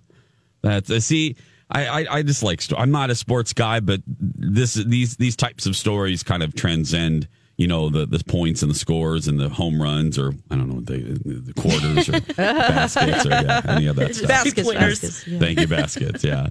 that's 0.62 0.88
uh, 0.88 1.00
see. 1.00 1.34
I, 1.68 1.86
I, 1.86 2.06
I 2.18 2.22
just 2.22 2.42
like. 2.42 2.62
I'm 2.76 2.90
not 2.92 3.10
a 3.10 3.14
sports 3.14 3.52
guy, 3.52 3.80
but 3.80 4.00
this 4.06 4.74
these 4.74 5.16
these 5.16 5.34
types 5.36 5.66
of 5.66 5.74
stories 5.74 6.22
kind 6.22 6.42
of 6.44 6.54
transcend. 6.54 7.26
You 7.56 7.66
know 7.68 7.90
the 7.90 8.06
the 8.06 8.22
points 8.24 8.62
and 8.62 8.70
the 8.70 8.74
scores 8.74 9.28
and 9.28 9.38
the 9.38 9.48
home 9.48 9.80
runs, 9.80 10.18
or 10.18 10.32
I 10.50 10.56
don't 10.56 10.68
know 10.68 10.76
what 10.76 10.86
they 10.86 11.00
the 11.00 11.52
quarters 11.54 12.08
or 12.08 12.20
baskets 12.36 13.26
or 13.26 13.30
yeah, 13.30 13.60
any 13.66 13.86
of 13.86 13.96
that 13.96 14.14
stuff. 14.14 14.28
Baskets, 14.28 14.72
baskets, 14.72 15.26
yeah. 15.26 15.38
Thank 15.38 15.60
you, 15.60 15.66
baskets. 15.66 16.24
Yeah. 16.24 16.48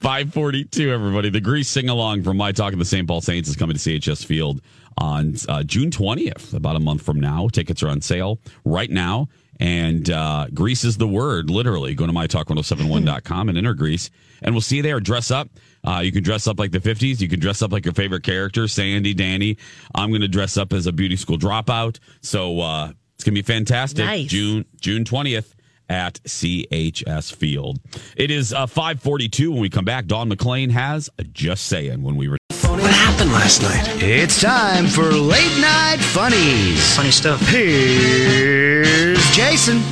542, 0.00 0.92
everybody. 0.92 1.28
The 1.28 1.40
Grease 1.40 1.68
sing 1.68 1.88
along 1.88 2.22
from 2.22 2.36
My 2.36 2.52
Talk 2.52 2.72
of 2.72 2.78
the 2.78 2.84
St. 2.84 3.06
Paul 3.06 3.20
Saints 3.20 3.48
is 3.48 3.56
coming 3.56 3.76
to 3.76 3.80
CHS 3.80 4.24
Field 4.24 4.60
on 4.96 5.34
uh, 5.48 5.62
June 5.64 5.90
20th, 5.90 6.54
about 6.54 6.76
a 6.76 6.80
month 6.80 7.02
from 7.02 7.18
now. 7.20 7.48
Tickets 7.48 7.82
are 7.82 7.88
on 7.88 8.00
sale 8.00 8.38
right 8.64 8.90
now. 8.90 9.28
And 9.60 10.08
uh, 10.10 10.46
Grease 10.54 10.84
is 10.84 10.96
the 10.98 11.08
word, 11.08 11.50
literally. 11.50 11.94
Go 11.94 12.06
to 12.06 12.12
mytalk1071.com 12.12 13.48
and 13.48 13.58
enter 13.58 13.74
Grease. 13.74 14.10
And 14.42 14.54
we'll 14.54 14.60
see 14.60 14.76
you 14.76 14.82
there. 14.82 15.00
Dress 15.00 15.30
up. 15.30 15.48
Uh, 15.86 16.00
you 16.00 16.12
can 16.12 16.22
dress 16.22 16.46
up 16.46 16.58
like 16.58 16.70
the 16.70 16.80
50s. 16.80 17.20
You 17.20 17.28
can 17.28 17.40
dress 17.40 17.62
up 17.62 17.72
like 17.72 17.84
your 17.84 17.94
favorite 17.94 18.22
character, 18.22 18.68
Sandy, 18.68 19.14
Danny. 19.14 19.56
I'm 19.94 20.10
going 20.10 20.20
to 20.20 20.28
dress 20.28 20.56
up 20.56 20.72
as 20.72 20.86
a 20.86 20.92
beauty 20.92 21.16
school 21.16 21.38
dropout. 21.38 21.98
So 22.20 22.60
uh, 22.60 22.92
it's 23.14 23.24
going 23.24 23.34
to 23.34 23.42
be 23.42 23.42
fantastic. 23.42 24.04
Nice. 24.04 24.28
June 24.28 24.64
June 24.80 25.04
20th 25.04 25.54
at 25.88 26.14
CHS 26.24 27.34
Field. 27.34 27.80
It 28.16 28.30
is 28.30 28.52
uh, 28.52 28.66
542 28.66 29.50
when 29.50 29.60
we 29.60 29.70
come 29.70 29.84
back. 29.84 30.06
Dawn 30.06 30.28
McLean 30.28 30.70
has 30.70 31.10
a 31.18 31.24
just 31.24 31.66
saying 31.66 32.02
when 32.02 32.16
we 32.16 32.28
were. 32.28 32.38
What 32.80 32.92
happened 32.92 33.32
last 33.32 33.60
night? 33.60 34.00
It's 34.00 34.40
time 34.40 34.86
for 34.86 35.10
late 35.10 35.60
night 35.60 35.98
funnies. 35.98 36.94
Funny 36.94 37.10
stuff. 37.10 37.40
Here's 37.48 39.18
Jason. 39.32 39.82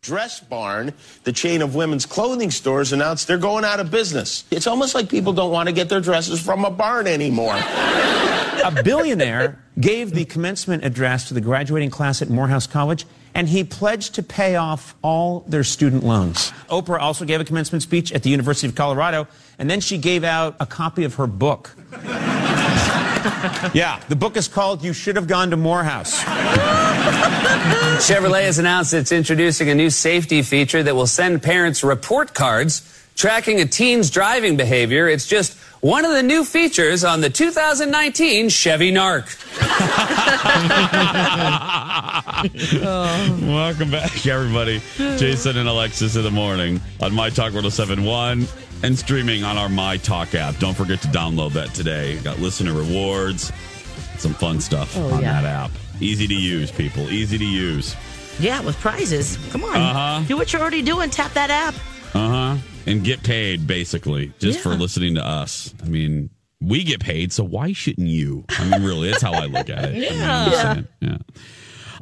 Dress 0.00 0.40
Barn, 0.40 0.94
the 1.24 1.32
chain 1.32 1.60
of 1.60 1.74
women's 1.74 2.06
clothing 2.06 2.50
stores, 2.50 2.92
announced 2.92 3.28
they're 3.28 3.36
going 3.36 3.64
out 3.64 3.80
of 3.80 3.90
business. 3.90 4.44
It's 4.50 4.66
almost 4.66 4.94
like 4.94 5.10
people 5.10 5.34
don't 5.34 5.50
want 5.50 5.68
to 5.68 5.74
get 5.74 5.90
their 5.90 6.00
dresses 6.00 6.40
from 6.40 6.64
a 6.64 6.70
barn 6.70 7.06
anymore. 7.06 7.56
a 7.56 8.82
billionaire 8.82 9.62
gave 9.78 10.12
the 10.12 10.24
commencement 10.24 10.84
address 10.84 11.28
to 11.28 11.34
the 11.34 11.40
graduating 11.42 11.90
class 11.90 12.22
at 12.22 12.30
Morehouse 12.30 12.66
College, 12.66 13.04
and 13.34 13.48
he 13.48 13.64
pledged 13.64 14.14
to 14.14 14.22
pay 14.22 14.56
off 14.56 14.94
all 15.02 15.40
their 15.48 15.64
student 15.64 16.02
loans. 16.02 16.50
Oprah 16.68 17.00
also 17.00 17.24
gave 17.24 17.40
a 17.40 17.44
commencement 17.44 17.82
speech 17.82 18.12
at 18.12 18.22
the 18.22 18.30
University 18.30 18.66
of 18.66 18.74
Colorado, 18.74 19.26
and 19.58 19.70
then 19.70 19.80
she 19.80 19.98
gave 19.98 20.24
out 20.24 20.56
a 20.60 20.66
copy 20.66 21.04
of 21.04 21.14
her 21.14 21.26
book. 21.26 21.74
yeah, 23.72 24.00
the 24.08 24.16
book 24.16 24.36
is 24.36 24.48
called 24.48 24.82
You 24.82 24.92
Should 24.92 25.16
Have 25.16 25.26
Gone 25.26 25.50
to 25.50 25.56
Morehouse. 25.56 26.22
Chevrolet 28.02 28.44
has 28.44 28.58
announced 28.58 28.94
it's 28.94 29.12
introducing 29.12 29.68
a 29.70 29.74
new 29.74 29.90
safety 29.90 30.42
feature 30.42 30.82
that 30.82 30.94
will 30.94 31.06
send 31.06 31.42
parents 31.42 31.84
report 31.84 32.34
cards 32.34 33.03
tracking 33.14 33.60
a 33.60 33.66
teen's 33.66 34.10
driving 34.10 34.56
behavior. 34.56 35.08
It's 35.08 35.26
just 35.26 35.56
one 35.80 36.04
of 36.04 36.12
the 36.12 36.22
new 36.22 36.44
features 36.44 37.04
on 37.04 37.20
the 37.20 37.30
2019 37.30 38.48
Chevy 38.48 38.92
Narc. 38.92 39.40
Welcome 43.46 43.90
back, 43.90 44.26
everybody. 44.26 44.80
Jason 44.96 45.56
and 45.58 45.68
Alexis 45.68 46.16
in 46.16 46.22
the 46.22 46.30
morning 46.30 46.80
on 47.02 47.12
My 47.12 47.28
Talk 47.30 47.52
1071 47.54 48.46
and 48.82 48.98
streaming 48.98 49.44
on 49.44 49.56
our 49.58 49.68
My 49.68 49.96
Talk 49.98 50.34
app. 50.34 50.56
Don't 50.58 50.74
forget 50.76 51.00
to 51.02 51.08
download 51.08 51.52
that 51.52 51.74
today. 51.74 52.16
Got 52.18 52.38
listener 52.38 52.72
rewards, 52.72 53.52
some 54.18 54.32
fun 54.34 54.60
stuff 54.60 54.96
Oh, 54.96 55.12
on 55.14 55.22
yeah. 55.22 55.42
that 55.42 55.44
app. 55.44 55.70
Easy 56.00 56.26
to 56.26 56.34
use, 56.34 56.70
people. 56.72 57.08
Easy 57.10 57.38
to 57.38 57.44
use. 57.44 57.94
Yeah, 58.40 58.60
with 58.62 58.76
prizes. 58.80 59.38
Come 59.50 59.64
on. 59.64 59.76
Uh-huh. 59.76 60.24
Do 60.26 60.36
what 60.36 60.52
you're 60.52 60.62
already 60.62 60.82
doing. 60.82 61.10
Tap 61.10 61.32
that 61.34 61.50
app. 61.50 61.74
Uh 62.14 62.54
huh. 62.54 62.56
And 62.86 63.02
get 63.02 63.22
paid, 63.22 63.66
basically, 63.66 64.32
just 64.38 64.60
for 64.60 64.70
listening 64.74 65.14
to 65.14 65.24
us. 65.26 65.74
I 65.82 65.86
mean, 65.86 66.30
we 66.60 66.84
get 66.84 67.00
paid, 67.00 67.32
so 67.32 67.42
why 67.44 67.72
shouldn't 67.72 68.08
you? 68.08 68.44
I 68.50 68.64
mean, 68.68 68.82
really, 68.82 69.10
that's 69.10 69.22
how 69.22 69.32
I 69.32 69.46
look 69.46 69.70
at 69.70 69.84
it. 69.86 69.90
I 69.90 69.92
mean, 69.94 70.02
Yeah. 70.12 70.82
yeah. 71.00 71.16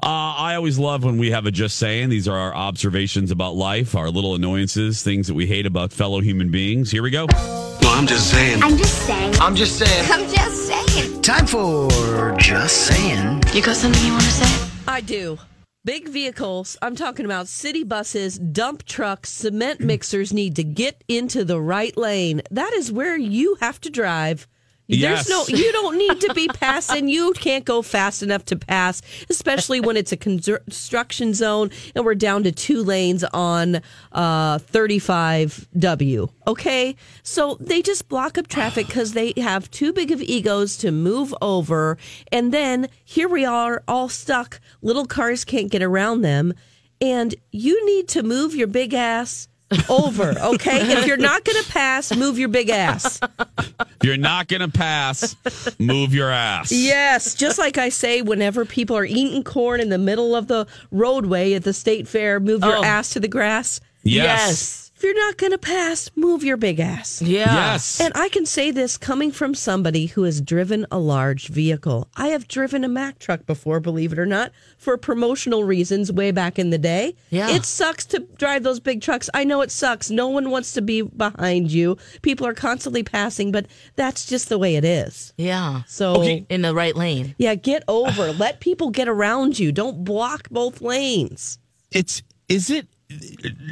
Uh, 0.05 0.35
I 0.37 0.57
always 0.57 0.81
love 0.81 1.05
when 1.05 1.17
we 1.19 1.31
have 1.31 1.47
a 1.47 1.53
just 1.53 1.77
saying. 1.77 2.09
These 2.09 2.27
are 2.27 2.37
our 2.37 2.53
observations 2.53 3.31
about 3.31 3.55
life, 3.55 3.95
our 3.95 4.11
little 4.11 4.35
annoyances, 4.35 5.01
things 5.05 5.29
that 5.29 5.35
we 5.35 5.47
hate 5.47 5.65
about 5.65 5.93
fellow 5.93 6.21
human 6.21 6.51
beings. 6.51 6.91
Here 6.91 7.05
we 7.05 7.11
go. 7.11 7.27
Well, 7.31 7.81
I'm 7.85 8.09
just 8.09 8.29
saying. 8.29 8.61
I'm 8.65 8.77
just 8.77 9.07
saying. 9.07 9.35
I'm 9.37 9.55
just 9.55 9.79
saying. 9.79 10.11
I'm 10.11 10.29
just 10.29 10.67
saying. 10.67 11.23
Time 11.23 11.47
for 11.47 12.35
just 12.37 12.87
saying. 12.89 13.45
You 13.55 13.63
got 13.63 13.77
something 13.77 14.05
you 14.05 14.11
want 14.13 14.25
to 14.25 14.31
say? 14.31 14.69
I 14.89 15.01
do. 15.03 15.39
Big 15.85 16.09
vehicles, 16.09 16.77
I'm 16.81 16.95
talking 16.95 17.25
about 17.25 17.49
city 17.49 17.83
buses, 17.83 18.39
dump 18.39 18.85
trucks, 18.85 19.31
cement 19.31 19.81
mixers 19.81 20.33
need 20.33 20.55
to 20.55 20.63
get 20.63 21.03
into 21.09 21.45
the 21.45 21.61
right 21.61 21.97
lane. 21.97 22.41
That 22.53 22.73
is 22.73 22.93
where 22.93 23.17
you 23.17 23.57
have 23.57 23.81
to 23.81 23.91
drive. 23.91 24.47
Yes. 24.89 25.27
There's 25.27 25.49
no, 25.51 25.57
you 25.57 25.73
don't 25.73 25.97
need 25.97 26.21
to 26.21 26.35
be 26.35 26.49
passing. 26.55 27.09
You 27.09 27.33
can't 27.33 27.65
go 27.65 27.83
fast 27.83 28.23
enough 28.23 28.45
to 28.47 28.57
pass, 28.57 29.01
especially 29.31 29.81
when 29.81 29.97
it's 29.97 30.13
a 30.13 30.17
construction 30.17 31.35
zone 31.35 31.71
and 31.95 32.05
we're 32.05 32.15
down 32.15 32.43
to 32.45 32.53
two 32.53 32.83
lanes 32.83 33.25
on 33.33 33.81
uh, 34.13 34.59
35W. 34.59 36.31
Okay. 36.47 36.97
So 37.23 37.57
they 37.61 37.81
just 37.83 38.09
block 38.09 38.37
up 38.37 38.49
traffic 38.49 38.87
because 38.89 39.13
they 39.13 39.33
have 39.37 39.71
too 39.71 39.93
big 39.93 40.11
of 40.11 40.21
egos 40.21 40.77
to 40.79 40.91
move 40.91 41.35
over. 41.41 41.97
And 42.31 42.53
then 42.53 42.89
here 43.05 43.29
we 43.29 43.45
are 43.45 43.83
all 43.89 44.09
stuck. 44.09 44.61
Little 44.83 45.07
cars 45.07 45.45
can't 45.45 45.71
get 45.71 45.83
around 45.83 46.23
them. 46.23 46.55
And 47.01 47.35
you 47.51 47.85
need 47.85 48.09
to 48.09 48.23
move 48.23 48.55
your 48.55 48.69
big 48.69 48.95
ass 48.95 49.49
over. 49.89 50.35
Okay, 50.39 50.81
if 50.93 51.07
you're 51.07 51.17
not 51.17 51.45
going 51.45 51.63
to 51.63 51.71
pass, 51.71 52.15
move 52.15 52.39
your 52.39 52.49
big 52.49 52.71
ass. 52.71 53.21
If 53.21 54.05
you're 54.05 54.17
not 54.17 54.49
going 54.49 54.61
to 54.63 54.69
pass, 54.69 55.37
move 55.79 56.15
your 56.15 56.31
ass. 56.31 56.73
Yes, 56.73 57.35
just 57.35 57.59
like 57.59 57.79
I 57.79 57.89
say, 57.89 58.23
whenever 58.23 58.65
people 58.65 58.97
are 58.97 59.05
eating 59.05 59.45
corn 59.45 59.81
in 59.81 59.89
the 59.89 59.99
middle 59.99 60.35
of 60.35 60.49
the 60.49 60.67
roadway 60.91 61.53
at 61.55 61.65
the 61.65 61.73
state 61.73 62.09
fair, 62.09 62.41
move 62.41 62.63
your 62.63 62.79
Oh. 62.79 62.85
ass 62.85 63.11
to 63.11 63.21
the 63.21 63.29
grass. 63.29 63.81
Yes. 64.03 64.82
If 65.03 65.07
you're 65.07 65.27
not 65.27 65.37
going 65.37 65.51
to 65.51 65.59
pass, 65.59 66.13
move 66.15 66.45
your 66.45 66.57
big 66.57 66.79
ass. 66.79 67.21
Yeah. 67.21 67.53
Yes. 67.53 68.01
And 68.01 68.13
I 68.15 68.29
can 68.29 68.47
say 68.47 68.71
this 68.71 68.97
coming 68.97 69.33
from 69.33 69.53
somebody 69.53 70.07
who 70.07 70.23
has 70.23 70.41
driven 70.41 70.87
a 70.93 71.01
large 71.01 71.49
vehicle. 71.49 72.07
I 72.15 72.29
have 72.29 72.47
driven 72.47 72.85
a 72.85 72.89
Mack 72.89 73.19
truck 73.19 73.45
before, 73.45 73.81
believe 73.81 74.13
it 74.13 74.19
or 74.21 74.27
not, 74.27 74.53
for 74.79 74.97
promotional 74.97 75.65
reasons 75.65 76.13
way 76.13 76.31
back 76.31 76.57
in 76.57 76.71
the 76.71 76.79
day. 76.79 77.17
Yeah. 77.31 77.51
It 77.51 77.65
sucks 77.65 78.07
to 78.07 78.21
drive 78.39 78.63
those 78.63 78.79
big 78.79 79.01
trucks. 79.03 79.29
I 79.35 79.43
know 79.43 79.61
it 79.63 79.73
sucks. 79.73 80.09
No 80.09 80.29
one 80.29 80.51
wants 80.51 80.73
to 80.75 80.83
be 80.83 81.03
behind 81.03 81.73
you. 81.73 81.97
People 82.23 82.47
are 82.47 82.55
constantly 82.55 83.03
passing, 83.03 83.51
but 83.51 83.67
that's 83.97 84.25
just 84.25 84.51
the 84.51 84.57
way 84.59 84.77
it 84.77 84.85
is. 84.85 85.35
Yeah. 85.37 85.83
So 85.89 86.23
In 86.23 86.63
the 86.63 86.75
right 86.77 86.95
lane. 86.95 87.35
yeah, 87.39 87.57
get 87.57 87.83
over. 87.89 88.33
Let 88.35 88.61
people 88.61 88.91
get 88.91 89.09
around 89.09 89.59
you. 89.59 89.73
Don't 89.73 90.05
block 90.05 90.49
both 90.49 90.81
lanes. 90.81 91.59
It's 91.91 92.23
is 92.49 92.71
it 92.71 92.87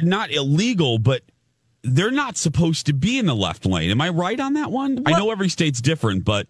not 0.03 0.31
illegal, 0.31 0.97
but 0.99 1.23
they're 1.83 2.11
not 2.11 2.37
supposed 2.37 2.85
to 2.87 2.93
be 2.93 3.17
in 3.17 3.25
the 3.25 3.35
left 3.35 3.65
lane. 3.65 3.89
Am 3.89 4.01
I 4.01 4.09
right 4.09 4.39
on 4.39 4.53
that 4.53 4.71
one? 4.71 5.01
I 5.05 5.11
know 5.17 5.31
every 5.31 5.49
state's 5.49 5.81
different, 5.81 6.23
but 6.25 6.47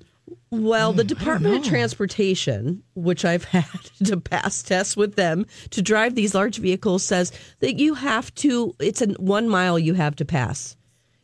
Well, 0.50 0.92
the 0.94 1.04
hmm, 1.04 1.08
Department 1.08 1.56
of 1.56 1.64
Transportation, 1.64 2.84
which 2.96 3.24
I've 3.26 3.44
had 3.56 3.66
to 4.06 4.18
pass 4.18 4.62
tests 4.64 4.98
with 4.98 5.16
them 5.16 5.46
to 5.72 5.82
drive 5.82 6.16
these 6.16 6.36
large 6.36 6.58
vehicles, 6.58 7.04
says 7.04 7.32
that 7.60 7.76
you 7.80 7.94
have 7.96 8.34
to, 8.36 8.76
it's 8.80 9.02
a 9.02 9.08
one 9.14 9.48
mile 9.48 9.80
you 9.80 9.94
have 9.94 10.16
to 10.18 10.26
pass 10.26 10.76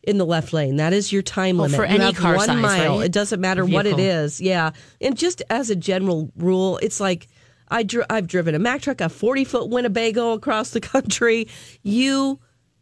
in 0.04 0.16
the 0.16 0.24
left 0.24 0.54
lane. 0.54 0.76
That 0.76 0.94
is 0.94 1.12
your 1.12 1.20
time 1.22 1.60
Oh, 1.60 1.64
limit. 1.64 1.76
for 1.76 1.84
You 1.84 1.96
any 1.96 2.04
have 2.04 2.16
car 2.16 2.36
one 2.36 2.46
size, 2.46 2.62
mile. 2.62 2.98
right? 2.98 3.06
It 3.06 3.12
doesn't 3.12 3.40
matter 3.40 3.66
what 3.66 3.86
it 3.86 3.98
is. 3.98 4.40
Yeah. 4.40 4.70
And 5.02 5.18
just 5.18 5.42
as 5.50 5.68
a 5.68 5.76
general 5.76 6.30
rule, 6.36 6.78
it's 6.78 6.98
like, 6.98 7.26
I 7.70 7.82
dri- 7.82 8.04
I've 8.10 8.26
driven 8.26 8.54
a 8.54 8.58
Mack 8.58 8.82
truck, 8.82 9.00
a 9.00 9.08
40 9.08 9.44
foot 9.44 9.68
Winnebago 9.68 10.32
across 10.32 10.70
the 10.70 10.80
country. 10.94 11.48
You 11.82 12.38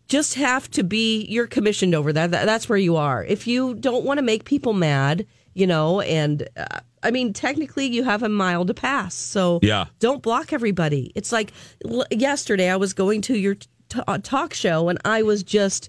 just 0.08 0.34
have 0.34 0.70
to 0.72 0.84
be, 0.84 1.24
you're 1.26 1.46
commissioned 1.46 1.94
over 1.94 2.12
that. 2.12 2.30
That- 2.30 2.46
That's 2.46 2.68
where 2.68 2.78
you 2.78 2.96
are. 2.96 3.24
If 3.24 3.46
you 3.46 3.74
don't 3.74 4.04
want 4.04 4.18
to 4.18 4.22
make 4.22 4.44
people 4.44 4.72
mad, 4.72 5.26
you 5.54 5.66
know, 5.66 6.00
and 6.02 6.48
uh, 6.56 6.80
I 7.02 7.10
mean, 7.10 7.32
technically 7.32 7.86
you 7.86 8.04
have 8.04 8.22
a 8.22 8.28
mile 8.28 8.64
to 8.66 8.74
pass. 8.74 9.14
So 9.14 9.58
Yeah. 9.62 9.86
don't 10.00 10.22
block 10.22 10.52
everybody. 10.52 11.12
It's 11.14 11.32
like 11.32 11.52
l- 11.88 12.04
yesterday 12.10 12.68
I 12.70 12.76
was 12.76 12.92
going 12.92 13.22
to 13.22 13.36
your 13.38 13.54
t- 13.54 13.66
uh, 14.06 14.18
talk 14.22 14.52
show 14.54 14.88
and 14.88 14.98
I 15.04 15.22
was 15.22 15.42
just 15.42 15.88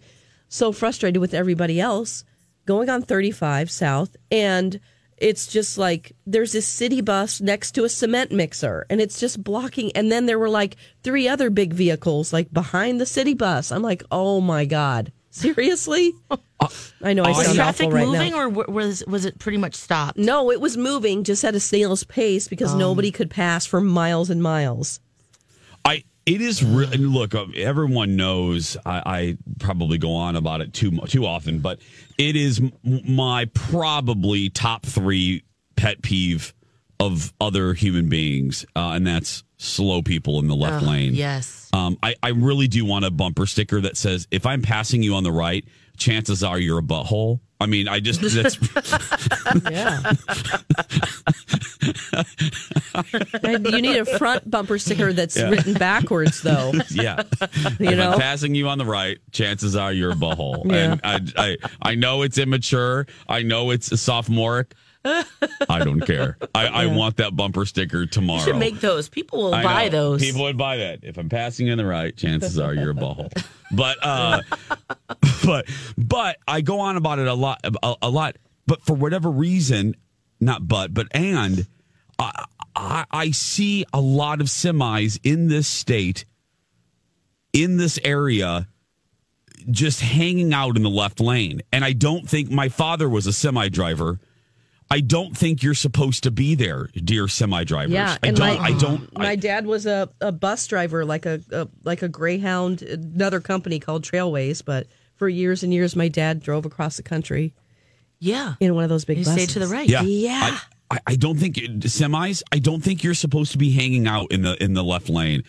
so 0.49 0.71
frustrated 0.71 1.19
with 1.19 1.33
everybody 1.33 1.79
else 1.81 2.23
going 2.65 2.89
on 2.89 3.01
35 3.01 3.69
South 3.69 4.15
and 4.31 4.79
it's 5.17 5.47
just 5.47 5.77
like 5.77 6.13
there's 6.25 6.51
this 6.51 6.67
city 6.67 7.01
bus 7.01 7.41
next 7.41 7.71
to 7.71 7.83
a 7.83 7.89
cement 7.89 8.31
mixer 8.31 8.85
and 8.89 9.01
it's 9.01 9.19
just 9.19 9.43
blocking 9.43 9.91
and 9.93 10.11
then 10.11 10.25
there 10.27 10.39
were 10.39 10.49
like 10.49 10.75
three 11.03 11.27
other 11.27 11.49
big 11.49 11.73
vehicles 11.73 12.31
like 12.31 12.51
behind 12.53 13.01
the 13.01 13.05
city 13.05 13.33
bus. 13.33 13.71
I'm 13.71 13.81
like, 13.81 14.03
"Oh 14.11 14.41
my 14.41 14.65
god. 14.65 15.11
Seriously?" 15.31 16.13
I 17.03 17.13
know 17.13 17.23
I 17.23 17.29
Was 17.29 17.45
sound 17.45 17.55
traffic 17.57 17.87
awful 17.87 17.97
right 17.97 18.07
moving 18.07 18.31
now. 18.31 18.39
or 18.39 18.49
was 18.49 19.03
was 19.05 19.25
it 19.25 19.37
pretty 19.39 19.57
much 19.59 19.75
stopped? 19.75 20.17
No, 20.17 20.51
it 20.51 20.59
was 20.61 20.75
moving 20.77 21.23
just 21.23 21.43
at 21.43 21.53
a 21.55 21.59
snail's 21.59 22.03
pace 22.03 22.47
because 22.47 22.73
Um. 22.73 22.79
nobody 22.79 23.11
could 23.11 23.29
pass 23.29 23.65
for 23.65 23.79
miles 23.81 24.29
and 24.29 24.41
miles. 24.41 24.99
It 26.27 26.41
is 26.41 26.61
and 26.61 27.09
Look, 27.09 27.33
uh, 27.33 27.45
everyone 27.55 28.17
knows 28.17 28.75
I, 28.85 29.01
I 29.05 29.37
probably 29.59 29.97
go 29.97 30.13
on 30.13 30.35
about 30.35 30.59
it 30.61 30.73
too 30.73 30.91
too 31.07 31.25
often, 31.25 31.59
but 31.59 31.79
it 32.17 32.35
is 32.35 32.59
m- 32.59 32.73
my 33.07 33.45
probably 33.53 34.49
top 34.49 34.85
three 34.85 35.43
pet 35.77 36.01
peeve 36.01 36.53
of 36.99 37.33
other 37.39 37.73
human 37.73 38.09
beings, 38.09 38.65
uh, 38.75 38.91
and 38.95 39.07
that's 39.07 39.43
slow 39.57 40.01
people 40.01 40.39
in 40.39 40.47
the 40.47 40.55
left 40.55 40.83
Ugh, 40.83 40.89
lane. 40.89 41.13
yes. 41.15 41.69
Um, 41.73 41.97
I, 42.03 42.15
I 42.21 42.29
really 42.29 42.67
do 42.67 42.83
want 42.85 43.05
a 43.05 43.11
bumper 43.11 43.45
sticker 43.45 43.79
that 43.81 43.95
says, 43.95 44.27
"If 44.29 44.45
I'm 44.45 44.61
passing 44.61 45.03
you 45.03 45.15
on 45.15 45.23
the 45.23 45.31
right, 45.31 45.63
chances 45.95 46.43
are 46.43 46.59
you're 46.59 46.79
a 46.79 46.83
butthole." 46.83 47.39
I 47.59 47.65
mean, 47.65 47.87
I 47.87 47.99
just 47.99 48.21
that's 48.21 48.57
Yeah. 49.69 50.13
You 53.43 53.81
need 53.81 53.97
a 53.97 54.05
front 54.17 54.49
bumper 54.49 54.77
sticker 54.77 55.13
that's 55.13 55.35
Yeah. 55.37 55.49
written 55.49 55.73
backwards, 55.73 56.41
though. 56.41 56.71
yeah. 56.91 57.23
You 57.79 57.89
if 57.89 57.97
know? 57.97 58.11
I'm 58.11 58.19
passing 58.19 58.55
you 58.55 58.67
on 58.69 58.77
the 58.77 58.85
right, 58.85 59.17
chances 59.31 59.75
are 59.75 59.91
you're 59.91 60.11
a 60.11 60.15
butthole. 60.15 60.69
Yeah. 60.71 60.97
And 61.03 61.33
I, 61.37 61.51
I, 61.51 61.57
I 61.91 61.95
know 61.95 62.21
it's 62.21 62.37
immature. 62.37 63.07
I 63.27 63.41
know 63.43 63.71
it's 63.71 63.99
sophomoric. 63.99 64.73
I 65.69 65.79
don't 65.83 66.01
care. 66.01 66.37
I, 66.53 66.67
I 66.67 66.85
want 66.87 67.17
that 67.17 67.35
bumper 67.35 67.65
sticker 67.65 68.05
tomorrow. 68.05 68.39
You 68.39 68.45
should 68.45 68.57
make 68.57 68.79
those. 68.79 69.09
People 69.09 69.43
will 69.43 69.55
I 69.55 69.63
buy 69.63 69.83
know. 69.85 69.89
those. 69.89 70.21
People 70.21 70.43
would 70.43 70.57
buy 70.57 70.77
that. 70.77 70.99
If 71.03 71.17
I'm 71.17 71.29
passing 71.29 71.69
on 71.69 71.77
the 71.77 71.85
right, 71.85 72.15
chances 72.15 72.59
are 72.59 72.73
you're 72.73 72.91
a 72.91 72.95
butthole. 72.95 73.31
But 73.71 73.97
uh 74.01 74.41
but 75.45 75.65
but 75.97 76.37
I 76.47 76.61
go 76.61 76.79
on 76.79 76.97
about 76.97 77.19
it 77.19 77.27
a 77.27 77.33
lot 77.33 77.59
a, 77.63 77.95
a 78.01 78.09
lot. 78.09 78.37
But 78.65 78.81
for 78.83 78.95
whatever 78.95 79.29
reason, 79.29 79.95
not 80.39 80.67
but 80.67 80.93
but 80.93 81.07
and 81.11 81.67
I, 82.19 82.45
I 82.75 83.05
I 83.11 83.31
see 83.31 83.85
a 83.93 84.01
lot 84.01 84.41
of 84.41 84.47
semis 84.47 85.19
in 85.23 85.47
this 85.47 85.67
state, 85.67 86.25
in 87.53 87.77
this 87.77 87.99
area, 88.03 88.67
just 89.69 90.01
hanging 90.01 90.53
out 90.53 90.77
in 90.77 90.83
the 90.83 90.89
left 90.89 91.19
lane. 91.19 91.61
And 91.71 91.83
I 91.83 91.93
don't 91.93 92.29
think 92.29 92.49
my 92.49 92.69
father 92.69 93.09
was 93.09 93.27
a 93.27 93.33
semi 93.33 93.69
driver. 93.69 94.19
I 94.89 95.01
don't 95.01 95.35
think 95.35 95.63
you're 95.63 95.73
supposed 95.73 96.23
to 96.23 96.31
be 96.31 96.55
there, 96.55 96.87
dear 96.95 97.27
semi 97.27 97.63
drivers. 97.65 97.93
Yeah, 97.93 98.17
I 98.23 98.31
don't. 98.31 98.39
my, 98.39 98.57
I 98.57 98.71
don't. 98.77 99.17
My 99.17 99.35
dad 99.35 99.65
was 99.65 99.85
a, 99.85 100.09
a 100.21 100.31
bus 100.31 100.65
driver, 100.67 101.03
like 101.03 101.25
a, 101.25 101.41
a 101.51 101.67
like 101.83 102.01
a 102.01 102.07
Greyhound, 102.07 102.81
another 102.81 103.41
company 103.41 103.79
called 103.79 104.03
Trailways. 104.03 104.63
But 104.63 104.87
for 105.15 105.27
years 105.27 105.63
and 105.63 105.73
years, 105.73 105.95
my 105.95 106.07
dad 106.07 106.41
drove 106.41 106.65
across 106.65 106.97
the 106.97 107.03
country 107.03 107.53
yeah. 108.19 108.55
in 108.59 108.75
one 108.75 108.83
of 108.83 108.89
those 108.89 109.05
big 109.05 109.17
You 109.17 109.25
buses. 109.25 109.43
stay 109.43 109.53
to 109.53 109.59
the 109.59 109.67
right. 109.67 109.87
Yeah, 109.87 110.01
Yeah. 110.03 110.59
I, 110.89 110.95
I, 110.95 110.99
I 111.07 111.15
don't 111.15 111.37
think 111.37 111.55
semis. 111.55 112.43
I 112.51 112.59
don't 112.59 112.81
think 112.81 113.03
you're 113.03 113.13
supposed 113.13 113.51
to 113.51 113.57
be 113.57 113.71
hanging 113.71 114.07
out 114.07 114.31
in 114.31 114.41
the 114.41 114.61
in 114.63 114.73
the 114.73 114.83
left 114.83 115.09
lane. 115.09 115.43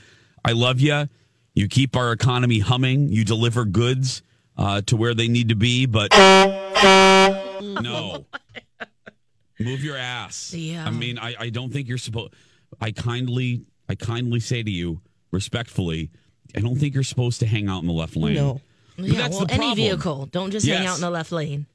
I 0.45 0.53
love 0.53 0.81
you. 0.81 1.09
You 1.55 1.69
keep 1.69 1.97
our 1.97 2.13
economy 2.13 2.59
humming. 2.59 3.09
You 3.09 3.25
deliver 3.25 3.65
goods 3.65 4.23
uh, 4.57 4.81
to 4.83 4.97
where 4.97 5.15
they 5.15 5.29
need 5.29 5.51
to 5.51 5.55
be, 5.55 5.87
but 5.87 6.11
no. 7.63 8.27
Move 9.61 9.83
your 9.83 9.97
ass. 9.97 10.55
Yeah. 10.55 10.87
I 10.87 10.91
mean, 10.91 11.19
I, 11.19 11.35
I 11.39 11.51
don't 11.51 11.73
think 11.73 11.89
you're 11.89 11.99
supposed. 11.99 12.35
I 12.81 12.93
kindly 12.93 13.65
I 13.89 13.95
kindly 13.95 14.41
say 14.41 14.63
to 14.63 14.71
you 14.71 15.01
respectfully, 15.31 16.11
I 16.55 16.61
don't 16.61 16.77
think 16.77 16.95
you're 16.95 17.03
supposed 17.03 17.41
to 17.41 17.47
hang 17.47 17.69
out 17.69 17.81
in 17.81 17.87
the 17.87 17.93
left 17.93 18.17
lane. 18.17 18.35
No. 18.35 18.61
But 18.97 19.07
Yeah, 19.07 19.19
that's 19.19 19.37
well, 19.37 19.47
any 19.49 19.75
vehicle. 19.75 20.27
Don't 20.27 20.51
just 20.51 20.67
hang 20.67 20.87
out 20.87 20.97
in 20.97 21.01
the 21.01 21.11
left 21.11 21.33
lane. 21.33 21.67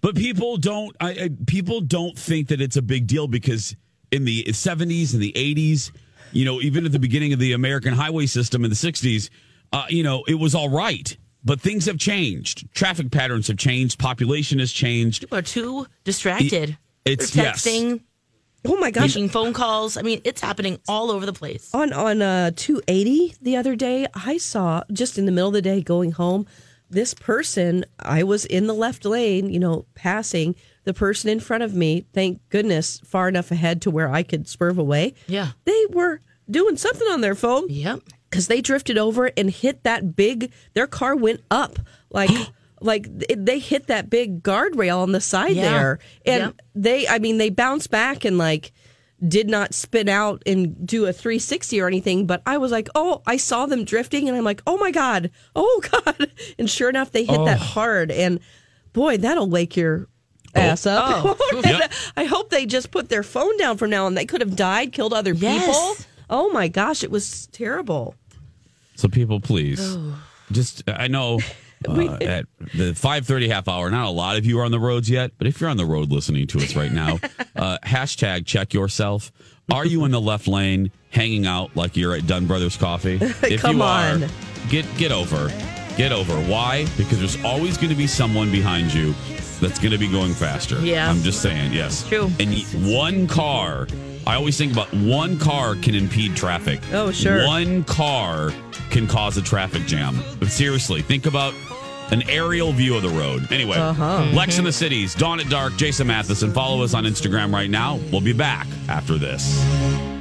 But 0.00 0.16
people 0.16 0.56
don't. 0.56 0.94
I, 1.00 1.10
I, 1.10 1.30
people 1.46 1.80
don't 1.80 2.18
think 2.18 2.48
that 2.48 2.60
it's 2.60 2.76
a 2.76 2.82
big 2.82 3.06
deal 3.06 3.28
because 3.28 3.76
in 4.10 4.24
the 4.24 4.44
'70s 4.44 5.14
and 5.14 5.22
the 5.22 5.32
'80s, 5.32 5.92
you 6.32 6.44
know, 6.44 6.60
even 6.60 6.84
at 6.84 6.92
the 6.92 6.98
beginning 6.98 7.32
of 7.32 7.38
the 7.38 7.52
American 7.52 7.94
highway 7.94 8.26
system 8.26 8.64
in 8.64 8.70
the 8.70 8.76
'60s, 8.76 9.30
uh, 9.72 9.84
you 9.88 10.02
know, 10.02 10.24
it 10.26 10.34
was 10.34 10.54
all 10.54 10.68
right. 10.68 11.16
But 11.44 11.60
things 11.60 11.86
have 11.86 11.98
changed. 11.98 12.72
Traffic 12.74 13.10
patterns 13.10 13.48
have 13.48 13.56
changed. 13.56 13.98
Population 13.98 14.58
has 14.58 14.72
changed. 14.72 15.22
People 15.22 15.38
are 15.38 15.42
too 15.42 15.86
distracted. 16.04 16.76
It's- 17.04 17.30
They're 17.30 17.44
yes. 17.46 17.64
texting, 17.66 18.00
Oh 18.64 18.76
my 18.76 18.92
gosh! 18.92 19.16
making 19.16 19.30
phone 19.30 19.52
calls. 19.52 19.96
I 19.96 20.02
mean, 20.02 20.20
it's 20.22 20.40
happening 20.40 20.78
all 20.86 21.10
over 21.10 21.26
the 21.26 21.32
place. 21.32 21.68
on 21.74 21.92
on 21.92 22.22
uh 22.22 22.52
280 22.54 23.34
the 23.42 23.56
other 23.56 23.74
day 23.74 24.06
i 24.14 24.36
saw 24.38 24.82
just 24.92 25.18
in 25.18 25.26
the 25.26 25.32
middle 25.32 25.48
of 25.48 25.54
the 25.54 25.62
day 25.62 25.82
going 25.82 26.12
home 26.12 26.46
this 26.88 27.12
person 27.14 27.84
i 27.98 28.22
was 28.22 28.44
in 28.44 28.66
the 28.68 28.74
left 28.74 29.04
lane 29.04 29.48
you 29.50 29.58
know 29.58 29.84
passing 29.96 30.54
the 30.84 30.94
person 30.94 31.28
in 31.28 31.40
front 31.40 31.62
of 31.64 31.74
me 31.74 32.04
thank 32.12 32.38
goodness 32.50 33.00
far 33.04 33.28
enough 33.28 33.50
ahead 33.50 33.82
to 33.82 33.90
where 33.90 34.08
i 34.12 34.22
could 34.22 34.46
swerve 34.46 34.78
away 34.78 35.12
Yeah. 35.26 35.48
they 35.64 35.86
were 35.90 36.20
doing 36.48 36.76
something 36.76 37.08
on 37.08 37.20
their 37.20 37.34
phone 37.34 37.66
Yep. 37.68 38.00
because 38.30 38.46
they 38.46 38.60
drifted 38.60 38.96
over 38.96 39.30
and 39.36 39.50
hit 39.50 39.82
that 39.82 40.14
big 40.14 40.52
their 40.74 40.86
car 40.86 41.16
went 41.16 41.40
up 41.50 41.78
like 42.10 42.30
like 42.84 43.06
it- 43.28 43.44
they 43.44 43.58
hit 43.58 43.86
that 43.88 44.10
big 44.10 44.42
guardrail 44.42 44.98
on 44.98 45.12
the 45.12 45.20
side 45.20 45.52
Yeah. 45.56 45.70
there. 45.70 45.98
And 46.26 46.40
Yep. 46.42 46.54
they 46.74 47.08
i 47.08 47.18
mean 47.18 47.38
they 47.38 47.50
bounced 47.50 47.90
back 47.90 48.24
and 48.24 48.38
like 48.38 48.72
did 49.26 49.48
not 49.48 49.72
spin 49.72 50.08
out 50.08 50.42
and 50.46 50.84
do 50.84 51.06
a 51.06 51.12
360 51.12 51.80
or 51.80 51.86
anything. 51.86 52.26
But 52.26 52.42
i 52.46 52.58
was 52.58 52.72
like 52.72 52.88
oh 52.94 53.22
i 53.26 53.36
saw 53.36 53.66
them 53.66 53.84
drifting 53.84 54.28
and 54.28 54.36
i'm 54.36 54.44
like 54.44 54.62
oh 54.66 54.76
my 54.78 54.90
god 54.90 55.30
oh 55.56 55.82
god. 55.90 56.32
And 56.58 56.68
sure 56.68 56.88
enough 56.88 57.12
they 57.12 57.24
hit 57.24 57.44
that 57.44 57.60
oh. 57.60 57.64
hard. 57.64 58.10
And 58.10 58.40
boy 58.92 59.16
that'll 59.18 59.48
wake 59.48 59.76
your 59.76 60.08
oh. 60.56 60.60
ass 60.60 60.86
up. 60.86 61.04
Oh. 61.24 61.60
Yep. 61.64 61.92
i 62.16 62.24
hope 62.24 62.50
they 62.50 62.66
just 62.66 62.90
put 62.90 63.08
their 63.08 63.22
phone 63.22 63.56
down 63.58 63.76
from 63.76 63.90
now 63.90 64.06
on. 64.06 64.14
They 64.14 64.26
could 64.26 64.40
have 64.40 64.56
died 64.56 64.92
killed 64.92 65.12
other 65.12 65.32
Yes. 65.32 65.66
people. 65.66 66.06
Oh 66.30 66.50
my 66.50 66.68
gosh 66.68 67.02
it 67.04 67.10
was 67.10 67.46
terrible. 67.48 68.14
So 68.94 69.08
people, 69.08 69.40
please, 69.40 69.96
just 70.52 70.82
I 70.88 71.08
know 71.08 71.40
uh, 71.88 72.18
at 72.20 72.46
the 72.74 72.94
five 72.94 73.26
thirty 73.26 73.48
half 73.48 73.68
hour. 73.68 73.90
Not 73.90 74.06
a 74.06 74.10
lot 74.10 74.36
of 74.36 74.44
you 74.46 74.58
are 74.60 74.64
on 74.64 74.70
the 74.70 74.80
roads 74.80 75.08
yet, 75.10 75.32
but 75.38 75.46
if 75.46 75.60
you're 75.60 75.70
on 75.70 75.76
the 75.76 75.86
road 75.86 76.10
listening 76.10 76.46
to 76.48 76.58
us 76.58 76.74
right 76.76 76.92
now, 76.92 77.18
uh, 77.56 77.78
hashtag 77.84 78.46
check 78.46 78.72
yourself. 78.74 79.32
Are 79.70 79.86
you 79.86 80.04
in 80.04 80.10
the 80.10 80.20
left 80.20 80.48
lane, 80.48 80.90
hanging 81.10 81.46
out 81.46 81.74
like 81.76 81.96
you're 81.96 82.14
at 82.14 82.26
Dunn 82.26 82.46
Brothers 82.46 82.76
Coffee? 82.76 83.16
If 83.42 83.62
you 83.64 83.82
on. 83.82 84.24
are, 84.24 84.28
get 84.68 84.86
get 84.96 85.12
over, 85.12 85.48
get 85.96 86.12
over. 86.12 86.34
Why? 86.50 86.86
Because 86.96 87.18
there's 87.18 87.42
always 87.44 87.76
going 87.76 87.90
to 87.90 87.96
be 87.96 88.06
someone 88.06 88.50
behind 88.50 88.92
you 88.92 89.14
that's 89.60 89.78
going 89.78 89.92
to 89.92 89.98
be 89.98 90.08
going 90.10 90.34
faster. 90.34 90.78
Yeah. 90.80 91.08
I'm 91.08 91.22
just 91.22 91.40
saying. 91.40 91.72
Yes, 91.72 92.06
True. 92.08 92.30
And 92.40 92.52
one 92.94 93.26
car. 93.26 93.86
I 94.26 94.34
always 94.36 94.56
think 94.56 94.72
about 94.72 94.92
one 94.94 95.38
car 95.38 95.74
can 95.74 95.94
impede 95.96 96.36
traffic. 96.36 96.80
Oh, 96.92 97.10
sure. 97.10 97.44
One 97.46 97.82
car 97.84 98.52
can 98.90 99.06
cause 99.08 99.36
a 99.36 99.42
traffic 99.42 99.84
jam. 99.86 100.20
But 100.38 100.48
seriously, 100.48 101.02
think 101.02 101.26
about 101.26 101.54
an 102.12 102.22
aerial 102.28 102.72
view 102.72 102.94
of 102.94 103.02
the 103.02 103.08
road. 103.08 103.50
Anyway, 103.50 103.76
Uh-huh. 103.78 104.24
Lex 104.32 104.58
in 104.58 104.64
the 104.64 104.72
Cities, 104.72 105.14
Dawn 105.14 105.40
at 105.40 105.48
Dark, 105.48 105.76
Jason 105.76 106.06
Matheson. 106.06 106.52
Follow 106.52 106.82
us 106.84 106.94
on 106.94 107.04
Instagram 107.04 107.52
right 107.52 107.70
now. 107.70 107.98
We'll 108.12 108.20
be 108.20 108.32
back 108.34 108.66
after 108.88 109.16
this. 109.18 110.11